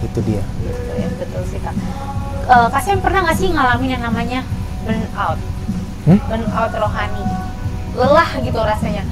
[0.02, 1.74] itu dia Betul ya, betul sih kak.
[2.42, 4.40] Eh, Kak Sam pernah nggak sih ngalamin yang namanya
[4.84, 5.38] burnout?
[6.04, 6.18] Hmm?
[6.26, 7.24] Burnout rohani.
[7.96, 9.04] Lelah gitu rasanya.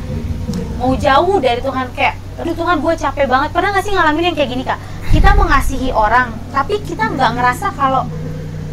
[0.77, 3.49] Mau jauh dari Tuhan kayak, aduh Tuhan gue capek banget.
[3.55, 4.77] Pernah nggak sih ngalamin yang kayak gini kak?
[5.09, 8.05] Kita mengasihi orang, tapi kita nggak ngerasa kalau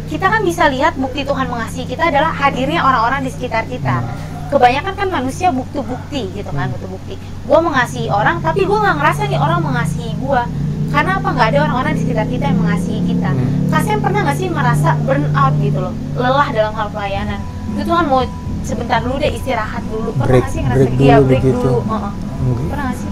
[0.08, 4.04] kita kan bisa lihat bukti Tuhan mengasihi kita adalah hadirnya orang-orang di sekitar kita.
[4.48, 7.14] Kebanyakan kan manusia bukti-bukti gitu kan, bukti-bukti.
[7.20, 10.42] Gue mengasihi orang, tapi gue nggak ngerasa nih orang mengasihi gue.
[10.88, 11.28] Karena apa?
[11.36, 13.28] Nggak ada orang-orang di sekitar kita yang mengasihi kita.
[13.28, 13.68] Hmm.
[13.68, 17.40] Kak Sam pernah nggak sih merasa burn out gitu loh, lelah dalam hal pelayanan?
[17.76, 18.24] Itu Tuhan mau
[18.64, 20.16] sebentar dulu deh istirahat dulu.
[20.16, 21.60] Pernah Break- sih ngerasa break iya dulu break begitu.
[21.60, 21.78] dulu?
[21.84, 22.12] Heeh.
[22.40, 22.66] Enggak.
[22.72, 23.10] Pernah nggak sih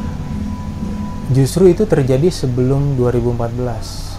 [1.26, 4.14] justru itu terjadi sebelum 2014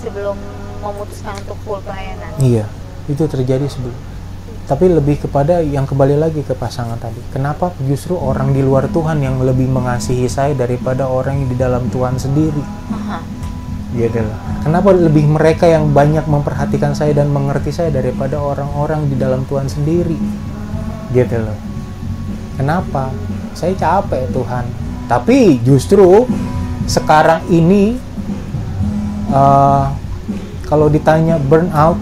[0.00, 0.36] sebelum
[0.80, 2.32] memutuskan untuk full pelayanan?
[2.40, 2.64] Iya,
[3.10, 3.96] itu terjadi sebelum.
[4.66, 7.22] Tapi lebih kepada yang kembali lagi ke pasangan tadi.
[7.30, 11.86] Kenapa justru orang di luar Tuhan yang lebih mengasihi saya daripada orang yang di dalam
[11.86, 12.66] Tuhan sendiri?
[13.94, 14.38] Gitu loh.
[14.66, 19.70] Kenapa lebih mereka yang banyak memperhatikan saya dan mengerti saya daripada orang-orang di dalam Tuhan
[19.70, 20.18] sendiri?
[21.14, 21.54] Gitu loh.
[22.58, 23.14] Kenapa?
[23.54, 24.66] Saya capek Tuhan.
[25.06, 26.26] Tapi justru
[26.90, 27.94] sekarang ini
[29.30, 29.84] eh,
[30.66, 31.94] kalau ditanya burnout,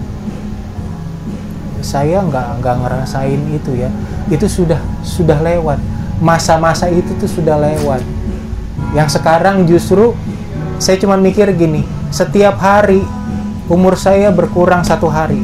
[1.81, 3.91] saya nggak nggak ngerasain itu ya.
[4.29, 5.79] Itu sudah sudah lewat.
[6.22, 8.05] Masa-masa itu tuh sudah lewat.
[8.95, 10.14] Yang sekarang justru
[10.79, 11.83] saya cuma mikir gini,
[12.14, 13.03] setiap hari
[13.66, 15.43] umur saya berkurang satu hari.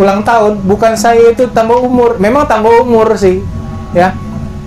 [0.00, 3.44] Ulang tahun bukan saya itu tambah umur, memang tambah umur sih,
[3.92, 4.16] ya.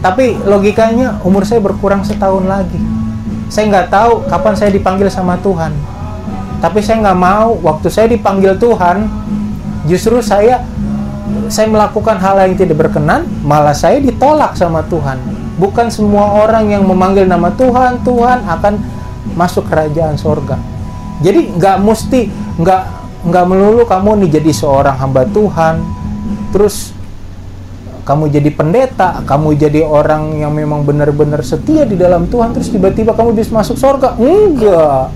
[0.03, 2.78] Tapi logikanya umur saya berkurang setahun lagi.
[3.49, 5.74] Saya nggak tahu kapan saya dipanggil sama Tuhan.
[6.61, 9.07] Tapi saya nggak mau waktu saya dipanggil Tuhan,
[9.89, 10.63] justru saya
[11.47, 15.17] saya melakukan hal yang tidak berkenan, malah saya ditolak sama Tuhan.
[15.55, 18.73] Bukan semua orang yang memanggil nama Tuhan, Tuhan akan
[19.38, 20.59] masuk kerajaan sorga.
[21.23, 22.27] Jadi nggak mesti
[22.59, 22.81] nggak
[23.23, 25.79] nggak melulu kamu nih jadi seorang hamba Tuhan,
[26.51, 26.91] terus
[28.03, 33.15] kamu jadi pendeta, kamu jadi orang yang memang benar-benar setia di dalam Tuhan, terus tiba-tiba
[33.15, 34.19] kamu bisa masuk sorga?
[34.19, 35.07] Enggak.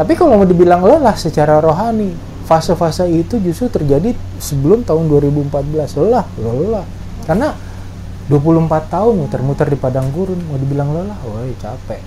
[0.00, 5.98] Tapi kalau mau dibilang lelah secara rohani, fase-fase itu justru terjadi sebelum tahun 2014.
[5.98, 6.86] Lelah, lelah.
[7.24, 7.54] Karena
[8.30, 12.02] 24 tahun muter-muter di padang gurun, mau dibilang lelah, woi capek.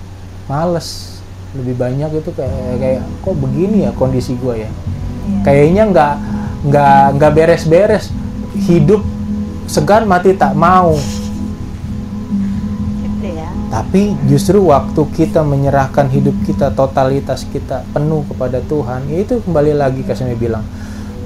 [0.48, 1.20] Males.
[1.56, 4.70] Lebih banyak itu kayak kayak kok begini ya kondisi gue ya.
[5.42, 6.14] Kayaknya nggak
[6.68, 8.12] nggak nggak beres-beres.
[8.68, 9.00] Hidup
[9.66, 10.94] segan mati tak mau.
[13.66, 19.74] Tapi justru waktu kita menyerahkan hidup kita, totalitas kita penuh kepada Tuhan, ya itu kembali
[19.74, 20.62] lagi saya bilang,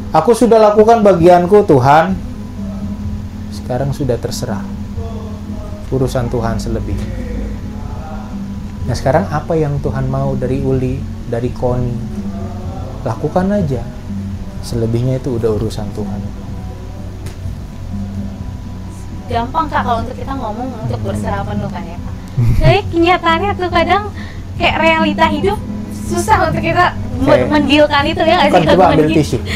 [0.09, 2.17] aku sudah lakukan bagianku Tuhan,
[3.53, 4.65] sekarang sudah terserah.
[5.93, 7.13] Urusan Tuhan selebihnya.
[8.89, 10.97] Nah sekarang apa yang Tuhan mau dari Uli,
[11.29, 11.95] dari Koni,
[13.05, 13.85] lakukan aja.
[14.65, 16.21] Selebihnya itu udah urusan Tuhan.
[19.31, 22.10] gampang kak kalau untuk kita ngomong untuk berserah penuh kan ya
[22.59, 24.03] tapi kenyataannya tuh kadang
[24.57, 25.59] kayak realita hidup
[26.11, 29.39] susah untuk kita Kayak- mendilkan itu ya nggak sih coba ambil tisu.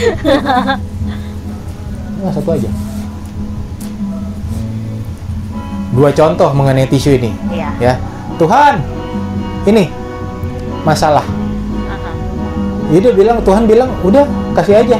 [2.14, 2.70] Nggak, satu aja.
[5.92, 7.30] Dua contoh mengenai tisu ini.
[7.52, 7.68] Iya.
[7.78, 7.94] Ya,
[8.40, 8.80] Tuhan,
[9.68, 9.92] ini
[10.82, 11.22] masalah.
[11.22, 12.10] Aha.
[12.88, 14.24] Jadi dia bilang, Tuhan bilang, udah
[14.56, 14.98] kasih aja,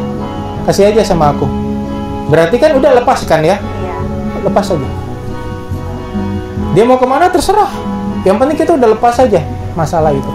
[0.69, 1.49] kasih aja sama aku.
[2.29, 3.57] Berarti kan udah lepas kan ya?
[3.57, 3.97] Iya.
[4.45, 4.89] Lepas aja.
[6.75, 7.71] Dia mau ke mana terserah.
[8.27, 9.41] Yang penting kita udah lepas aja
[9.79, 10.33] masalah itu.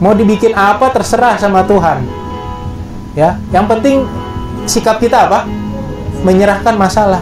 [0.00, 2.04] Mau dibikin apa terserah sama Tuhan.
[3.16, 4.04] Ya, yang penting
[4.64, 5.48] sikap kita apa?
[6.24, 7.20] Menyerahkan masalah.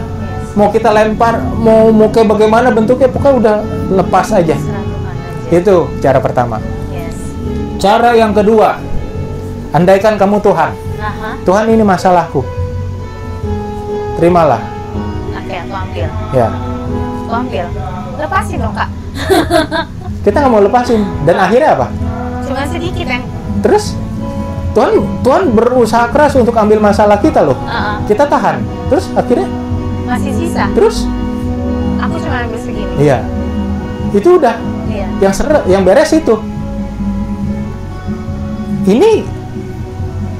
[0.55, 3.55] Mau kita lempar, mau mau kayak bagaimana bentuknya, pokoknya udah
[4.03, 4.55] lepas aja.
[5.51, 6.59] Itu cara pertama.
[7.79, 8.75] Cara yang kedua,
[9.71, 10.71] andaikan kamu Tuhan.
[11.47, 12.43] Tuhan ini masalahku.
[14.19, 14.78] Terimalah.
[15.69, 16.09] Aku ambil.
[16.33, 16.49] Ya.
[17.21, 17.65] Aku ambil.
[18.17, 18.89] Lepasin dong, Kak.
[20.25, 21.05] Kita nggak mau lepasin.
[21.29, 21.87] Dan akhirnya apa?
[22.41, 23.21] Cuma sedikit yang
[23.61, 23.93] Terus
[24.73, 27.53] Tuhan Tuhan berusaha keras untuk ambil masalah kita loh.
[27.69, 27.95] Ah, ah.
[28.09, 28.65] Kita tahan.
[28.89, 29.45] Terus akhirnya
[30.09, 30.65] masih sisa.
[30.73, 31.05] terus
[32.01, 32.93] Aku cuma ambil segini.
[32.97, 33.21] iya.
[34.09, 34.57] Itu udah
[34.89, 35.05] Iya.
[35.21, 36.33] yang ser yang beres itu.
[38.89, 39.21] Ini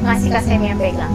[0.01, 1.13] Masih Semi yang pegang.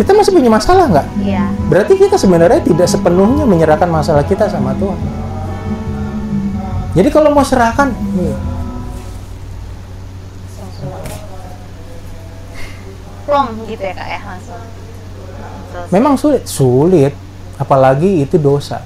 [0.00, 1.06] Kita masih punya masalah nggak?
[1.20, 1.44] Iya.
[1.68, 4.96] Berarti kita sebenarnya tidak sepenuhnya menyerahkan masalah kita sama Tuhan.
[6.96, 8.32] Jadi kalau mau serahkan, nih,
[13.28, 14.62] Plong gitu ya, Kak ya, langsung.
[15.70, 15.86] Terus.
[15.94, 17.12] memang sulit, sulit.
[17.60, 18.80] Apalagi itu dosa.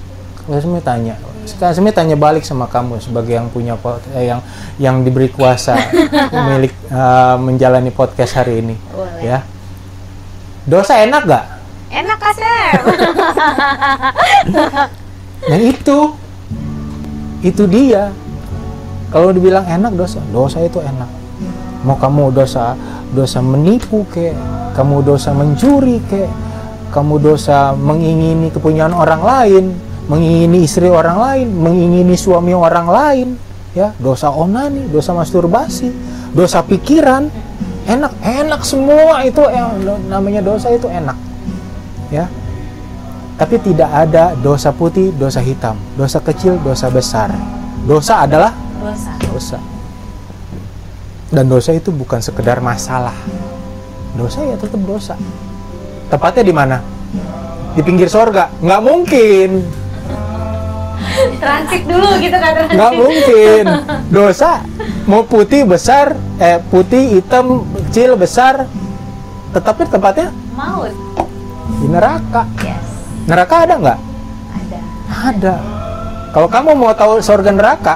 [0.45, 1.15] Kalau saya tanya,
[1.49, 4.45] sekarang saya tanya balik sama kamu sebagai yang punya pot- eh, yang
[4.77, 5.79] yang diberi kuasa
[6.51, 9.23] milik eh, menjalani podcast hari ini, Boleh.
[9.25, 9.39] ya.
[10.65, 11.45] Dosa enak gak?
[11.93, 12.81] Enak Kak Sem.
[15.45, 15.99] Nah itu,
[17.45, 18.09] itu dia.
[19.13, 21.07] Kalau dibilang enak dosa, dosa itu enak.
[21.85, 22.73] Mau kamu dosa,
[23.13, 24.33] dosa menipu ke,
[24.73, 26.25] kamu dosa mencuri ke,
[26.91, 29.65] kamu dosa mengingini kepunyaan orang lain,
[30.09, 33.29] mengingini istri orang lain, mengingini suami orang lain,
[33.77, 35.93] ya dosa onani, dosa masturbasi,
[36.33, 37.29] dosa pikiran,
[37.85, 39.77] enak, enak semua itu yang
[40.09, 41.17] namanya dosa itu enak,
[42.09, 42.27] ya.
[43.35, 47.35] Tapi tidak ada dosa putih, dosa hitam, dosa kecil, dosa besar.
[47.85, 49.13] Dosa adalah Dosa.
[49.27, 49.59] dosa.
[51.29, 53.13] Dan dosa itu bukan sekedar masalah.
[54.15, 55.19] Dosa ya tetap dosa.
[56.07, 56.79] Tepatnya di mana?
[57.75, 58.55] Di pinggir sorga?
[58.63, 59.51] Nggak mungkin.
[61.43, 62.77] Transit dulu gitu kan transit.
[62.79, 63.65] Nggak mungkin.
[64.15, 64.63] Dosa
[65.05, 68.65] mau putih besar, eh putih, hitam, kecil, besar,
[69.53, 70.93] tetapi tempatnya Maut.
[71.81, 72.43] di neraka.
[72.65, 72.85] Yes.
[73.29, 73.99] Neraka ada nggak?
[74.53, 74.79] Ada.
[75.09, 75.55] Ada.
[76.35, 77.95] Kalau kamu mau tahu sorga neraka,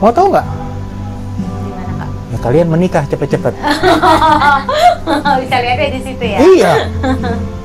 [0.00, 0.46] mau tahu nggak?
[0.46, 2.08] Di mana, Kak?
[2.32, 3.54] Ya kalian menikah cepet-cepet.
[5.42, 6.38] Bisa lihatnya di situ ya.
[6.40, 6.72] Iya.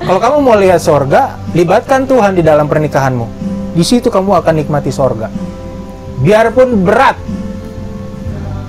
[0.01, 3.25] Kalau kamu mau lihat sorga, libatkan Tuhan di dalam pernikahanmu.
[3.71, 5.31] Di situ kamu akan nikmati sorga.
[6.21, 7.17] Biarpun berat,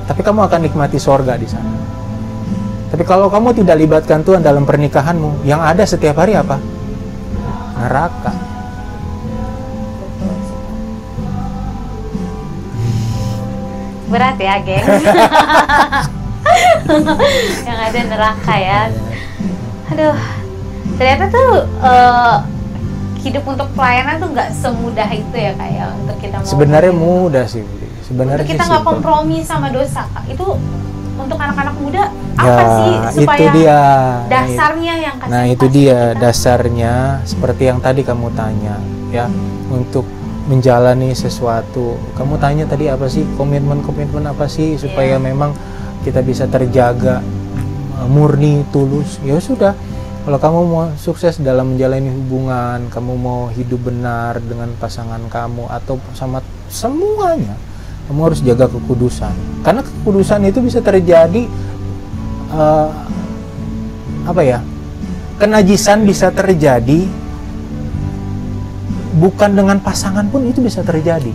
[0.07, 1.71] tapi kamu akan nikmati sorga di sana.
[2.93, 6.61] Tapi kalau kamu tidak libatkan Tuhan dalam pernikahanmu, yang ada setiap hari apa?
[7.81, 8.33] Neraka.
[14.13, 14.85] Berat ya, geng.
[17.65, 18.81] Yang ada neraka ya.
[19.89, 20.17] Aduh.
[21.01, 22.37] Ternyata tuh eh,
[23.25, 27.65] hidup untuk pelayanan tuh nggak semudah itu ya kayak untuk kita mau Sebenarnya mudah sih.
[28.03, 30.25] Sebenarnya kita nggak kompromi sama dosa Kak.
[30.27, 30.47] itu
[31.13, 33.81] untuk anak-anak muda Ya, apa sih supaya itu dia.
[34.27, 36.19] dasarnya yang kasih Nah itu dia kita?
[36.19, 39.29] dasarnya seperti yang tadi kamu tanya ya
[39.69, 40.09] untuk
[40.43, 41.95] menjalani sesuatu.
[42.13, 45.23] Kamu tanya tadi apa sih komitmen-komitmen apa sih supaya Iya.
[45.23, 45.55] memang
[46.03, 47.23] kita bisa terjaga
[47.95, 49.23] uh, murni tulus.
[49.23, 49.77] Ya sudah.
[50.23, 55.99] Kalau kamu mau sukses dalam menjalani hubungan, kamu mau hidup benar dengan pasangan kamu atau
[56.13, 56.39] sama
[56.69, 57.55] semuanya,
[58.13, 59.33] kamu harus jaga kekudusan.
[59.65, 61.49] Karena kekudusan itu bisa terjadi
[62.53, 62.89] eh,
[64.29, 64.61] apa ya
[65.41, 67.09] kenajisan bisa terjadi
[69.17, 71.33] bukan dengan pasangan pun itu bisa terjadi.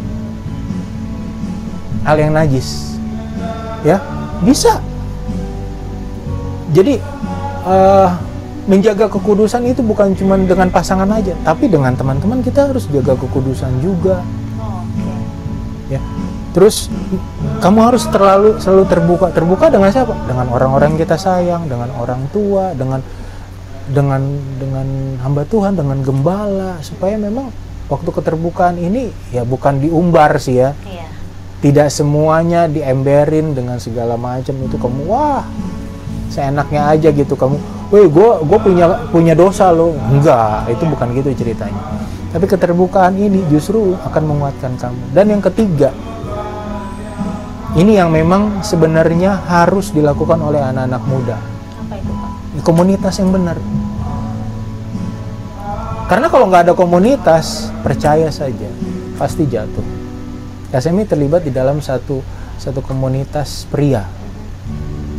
[2.05, 2.93] Hal yang najis.
[3.82, 3.97] Ya
[4.45, 4.78] bisa.
[6.78, 7.01] Jadi
[7.65, 8.09] eh,
[8.69, 13.82] menjaga kekudusan itu bukan cuma dengan pasangan aja tapi dengan teman-teman kita harus jaga kekudusan
[13.82, 14.21] juga.
[14.61, 14.86] Oh,
[15.89, 15.97] ya
[16.55, 16.87] terus
[17.57, 19.25] kamu harus terlalu selalu terbuka.
[19.33, 20.13] Terbuka dengan siapa?
[20.29, 23.01] Dengan orang-orang kita sayang dengan orang tua dengan
[23.87, 24.21] dengan
[24.61, 24.87] dengan
[25.23, 26.77] hamba Tuhan dengan gembala.
[26.85, 27.49] Supaya memang
[27.89, 30.71] waktu keterbukaan ini ya bukan diumbar sih ya.
[30.85, 31.05] Iya.
[31.57, 34.77] tidak semuanya diemberin dengan segala macam itu.
[34.77, 35.41] Kamu wah
[36.29, 37.57] seenaknya aja gitu kamu.
[37.89, 41.81] Woi gue gue punya punya dosa loh enggak itu bukan gitu ceritanya.
[42.29, 45.01] Tapi keterbukaan ini justru akan menguatkan kamu.
[45.17, 45.89] Dan yang ketiga
[47.76, 51.38] ini yang memang sebenarnya harus dilakukan oleh anak-anak muda.
[51.84, 52.63] Apa itu Kak?
[52.63, 53.59] komunitas yang benar.
[56.07, 58.72] Karena kalau nggak ada komunitas percaya saja
[59.20, 59.84] pasti jatuh.
[60.72, 62.24] KSMI terlibat di dalam satu
[62.55, 64.07] satu komunitas pria.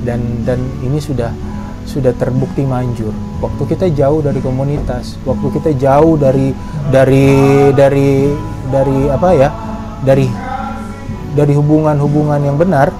[0.00, 1.28] Dan dan ini sudah
[1.84, 3.12] sudah terbukti manjur.
[3.44, 6.56] Waktu kita jauh dari komunitas waktu kita jauh dari
[6.88, 7.28] dari
[7.76, 8.32] dari
[8.72, 9.50] dari apa ya
[10.00, 10.47] dari
[11.36, 12.92] dari hubungan-hubungan yang benar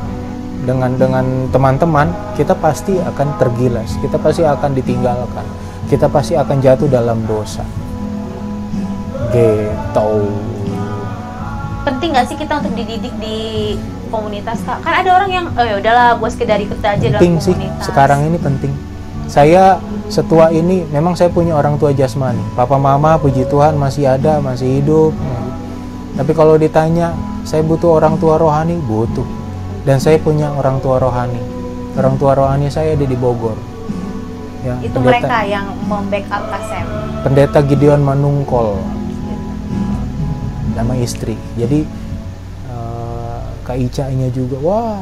[0.65, 5.47] dengan dengan teman-teman kita pasti akan tergilas kita pasti akan ditinggalkan
[5.89, 7.65] kita pasti akan jatuh dalam dosa.
[9.33, 10.11] Gitu.
[11.89, 13.39] Penting nggak sih kita untuk dididik di
[14.13, 14.85] komunitas kak?
[14.85, 17.57] Kan ada orang yang oh ya udahlah gue sekedar ikut aja penting dalam sih.
[17.57, 17.85] komunitas.
[17.89, 18.73] Sekarang ini penting.
[19.29, 22.41] Saya setua ini memang saya punya orang tua jasmani.
[22.53, 25.13] Papa mama puji Tuhan masih ada masih hidup.
[26.17, 27.17] Tapi kalau ditanya
[27.49, 29.25] saya butuh orang tua rohani butuh.
[29.89, 31.41] Dan saya punya orang tua rohani.
[31.97, 33.57] Orang tua rohani saya ada di Bogor.
[34.61, 36.85] Ya itu pendeta, mereka yang membackup kasem
[37.25, 38.77] pendeta Gideon Manungkol.
[40.77, 41.41] Nama istri.
[41.57, 41.89] Jadi
[42.69, 43.77] eh, Kak
[44.13, 45.01] nya juga wah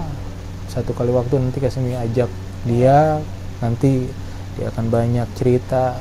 [0.71, 2.31] satu kali waktu nanti kasih ajak
[2.69, 3.19] dia
[3.59, 4.07] nanti
[4.55, 5.99] dia akan banyak cerita.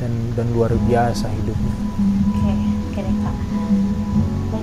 [0.00, 1.74] Dan dan luar biasa hidupnya.
[2.40, 2.49] Oke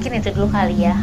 [0.08, 0.96] mungkin itu dulu kali ya.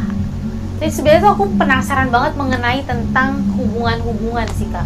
[0.81, 4.81] Tapi sebenarnya tuh aku penasaran banget mengenai tentang hubungan-hubungan sih kak.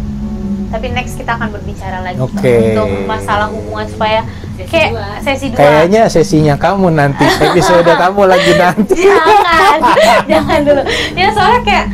[0.68, 2.76] Tapi next kita akan berbicara lagi Oke.
[2.76, 4.20] untuk masalah hubungan supaya
[4.68, 4.92] kayak
[5.24, 5.56] sesi dua.
[5.56, 9.08] Kayaknya sesinya kamu nanti episode kamu lagi nanti.
[9.08, 9.78] Jangan
[10.28, 10.82] jangan dulu.
[11.16, 11.86] Ya soalnya kayak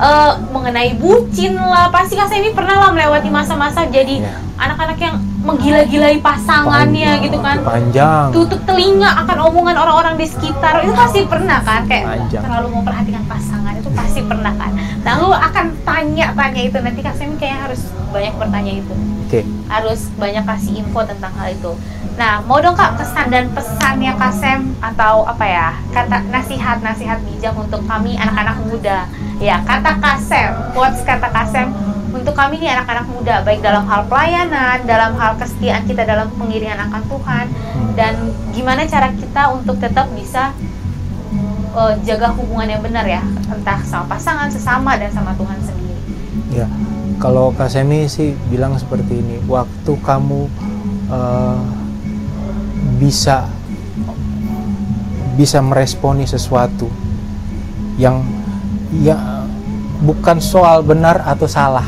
[0.00, 1.92] eh, mengenai bucin lah.
[1.92, 4.32] Pasti kan saya ini pernah lah melewati masa-masa jadi Ya.
[4.56, 7.56] anak-anak yang menggila-gilai pasangannya Panjang, gitu kan.
[7.62, 8.26] panjang.
[8.34, 10.82] Tutup telinga akan omongan orang-orang di sekitar.
[10.82, 12.42] Itu pasti pernah kan kayak Panjang.
[12.42, 14.74] terlalu memperhatikan pasangan itu pasti pernah kan.
[15.06, 17.80] Lalu akan tanya-tanya itu nanti kak Sem kayaknya harus
[18.10, 18.94] banyak bertanya itu.
[19.26, 19.40] Oke.
[19.70, 21.72] Harus banyak kasih info tentang hal itu.
[22.16, 25.68] Nah, mau dong kak kesan dan pesannya Kasem atau apa ya?
[25.92, 29.04] Kata nasihat-nasihat bijak untuk kami anak-anak muda.
[29.36, 31.76] Ya kata Kasem, quotes kata Kasem
[32.16, 36.80] untuk kami nih anak-anak muda baik dalam hal pelayanan, dalam hal kesetiaan kita dalam pengiringan
[36.88, 37.46] akan Tuhan
[37.76, 37.92] Hmm.
[37.92, 38.14] dan
[38.56, 40.56] gimana cara kita untuk tetap bisa
[41.76, 43.20] eh, jaga hubungan yang benar ya
[43.52, 46.00] entah sama pasangan, sesama dan sama Tuhan sendiri.
[46.56, 46.66] Ya,
[47.20, 50.48] kalau Kak Semi sih bilang seperti ini, waktu kamu
[51.12, 51.58] eh,
[52.96, 53.44] bisa
[55.36, 56.88] bisa meresponi sesuatu
[58.00, 58.24] yang
[59.04, 59.44] ya
[60.00, 61.84] bukan soal benar atau salah.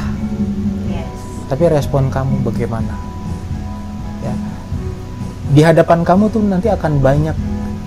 [1.49, 2.94] Tapi respon kamu bagaimana.
[4.20, 4.34] Ya.
[5.49, 7.36] Di hadapan kamu tuh nanti akan banyak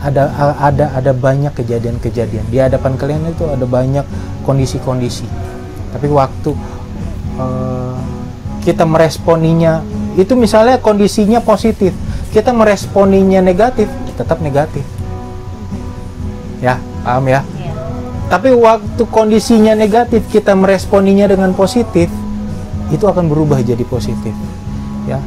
[0.01, 2.49] ada ada ada banyak kejadian-kejadian.
[2.49, 4.03] Di hadapan kalian itu ada banyak
[4.41, 5.29] kondisi-kondisi.
[5.93, 6.51] Tapi waktu
[7.37, 7.95] eh,
[8.65, 9.85] kita meresponinya
[10.17, 11.93] itu misalnya kondisinya positif,
[12.33, 13.87] kita meresponinya negatif,
[14.17, 14.83] tetap negatif.
[16.59, 17.41] Ya, paham ya?
[17.57, 17.73] Iya.
[18.27, 22.09] Tapi waktu kondisinya negatif kita meresponinya dengan positif,
[22.91, 24.35] itu akan berubah jadi positif.
[25.07, 25.17] Ya.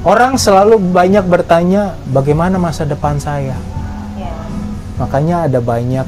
[0.00, 3.56] Orang selalu banyak bertanya bagaimana masa depan saya.
[4.16, 4.32] Iya.
[4.96, 6.06] Makanya ada banyak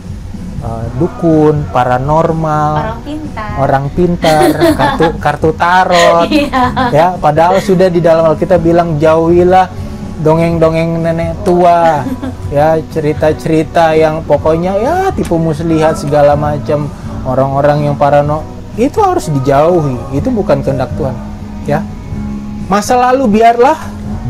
[0.64, 3.50] eh, dukun, paranormal, Orang pintar.
[3.60, 4.48] orang pintar,
[4.78, 6.28] kartu kartu tarot.
[6.28, 6.88] Iya.
[6.88, 9.68] ya, padahal sudah di dalam Alkitab bilang jauhilah
[10.24, 12.00] dongeng-dongeng nenek tua.
[12.56, 16.88] ya, cerita-cerita yang pokoknya ya tipu muslihat segala macam
[17.28, 20.16] orang-orang yang parano itu harus dijauhi.
[20.16, 21.16] Itu bukan kehendak Tuhan,
[21.68, 21.84] ya.
[22.70, 23.76] Masa lalu biarlah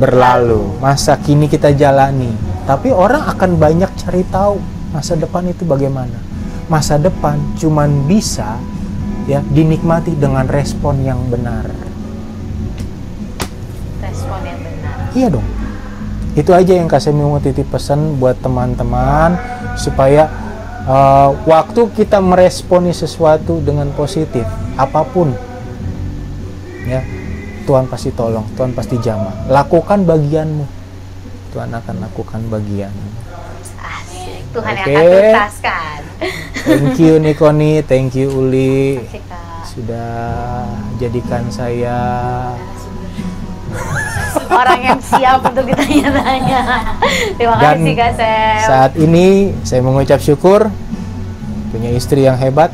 [0.02, 2.34] berlalu, masa kini kita jalani.
[2.66, 4.58] Tapi orang akan banyak cari tahu
[4.90, 6.18] masa depan itu bagaimana.
[6.66, 8.58] Masa depan cuman bisa
[9.26, 11.66] ya dinikmati dengan respon yang benar.
[14.02, 14.96] respon yang benar.
[15.14, 15.46] Iya dong.
[16.32, 19.36] Itu aja yang kasih mau titip pesan buat teman-teman
[19.76, 20.32] supaya
[20.86, 25.34] uh, waktu kita meresponi sesuatu dengan positif, apa pun,
[26.86, 27.02] ya
[27.64, 29.46] Tuhan pasti tolong, Tuhan pasti jamah.
[29.50, 30.66] Lakukan bagianmu,
[31.54, 32.92] Tuhan akan lakukan bagian.
[33.78, 34.42] Asik.
[34.52, 34.96] Tuhan yang Oke.
[34.96, 36.00] akan tuntaskan.
[36.62, 39.02] Thank you Nikoni, thank you Uli
[39.72, 40.68] sudah
[41.00, 41.96] jadikan saya
[44.52, 46.60] Orang yang siap untuk ditanya-tanya.
[47.40, 48.60] Terima Dan kasih Kak Sem.
[48.68, 50.68] Saat ini saya mengucap syukur
[51.72, 52.68] punya istri yang hebat,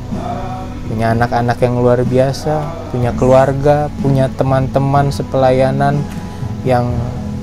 [0.90, 2.54] punya punya anak-anak yang luar biasa,
[2.90, 6.02] punya keluarga, punya teman-teman sepelayanan
[6.66, 6.90] yang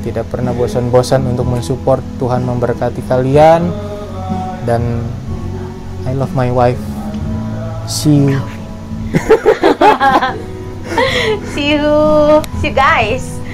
[0.04, 2.04] tidak pernah bosan-bosan untuk mensupport.
[2.20, 3.72] Tuhan memberkati kalian
[4.68, 5.02] dan
[6.04, 6.82] I love my wife.
[7.88, 8.44] See you.
[11.56, 13.45] See you, see you guys.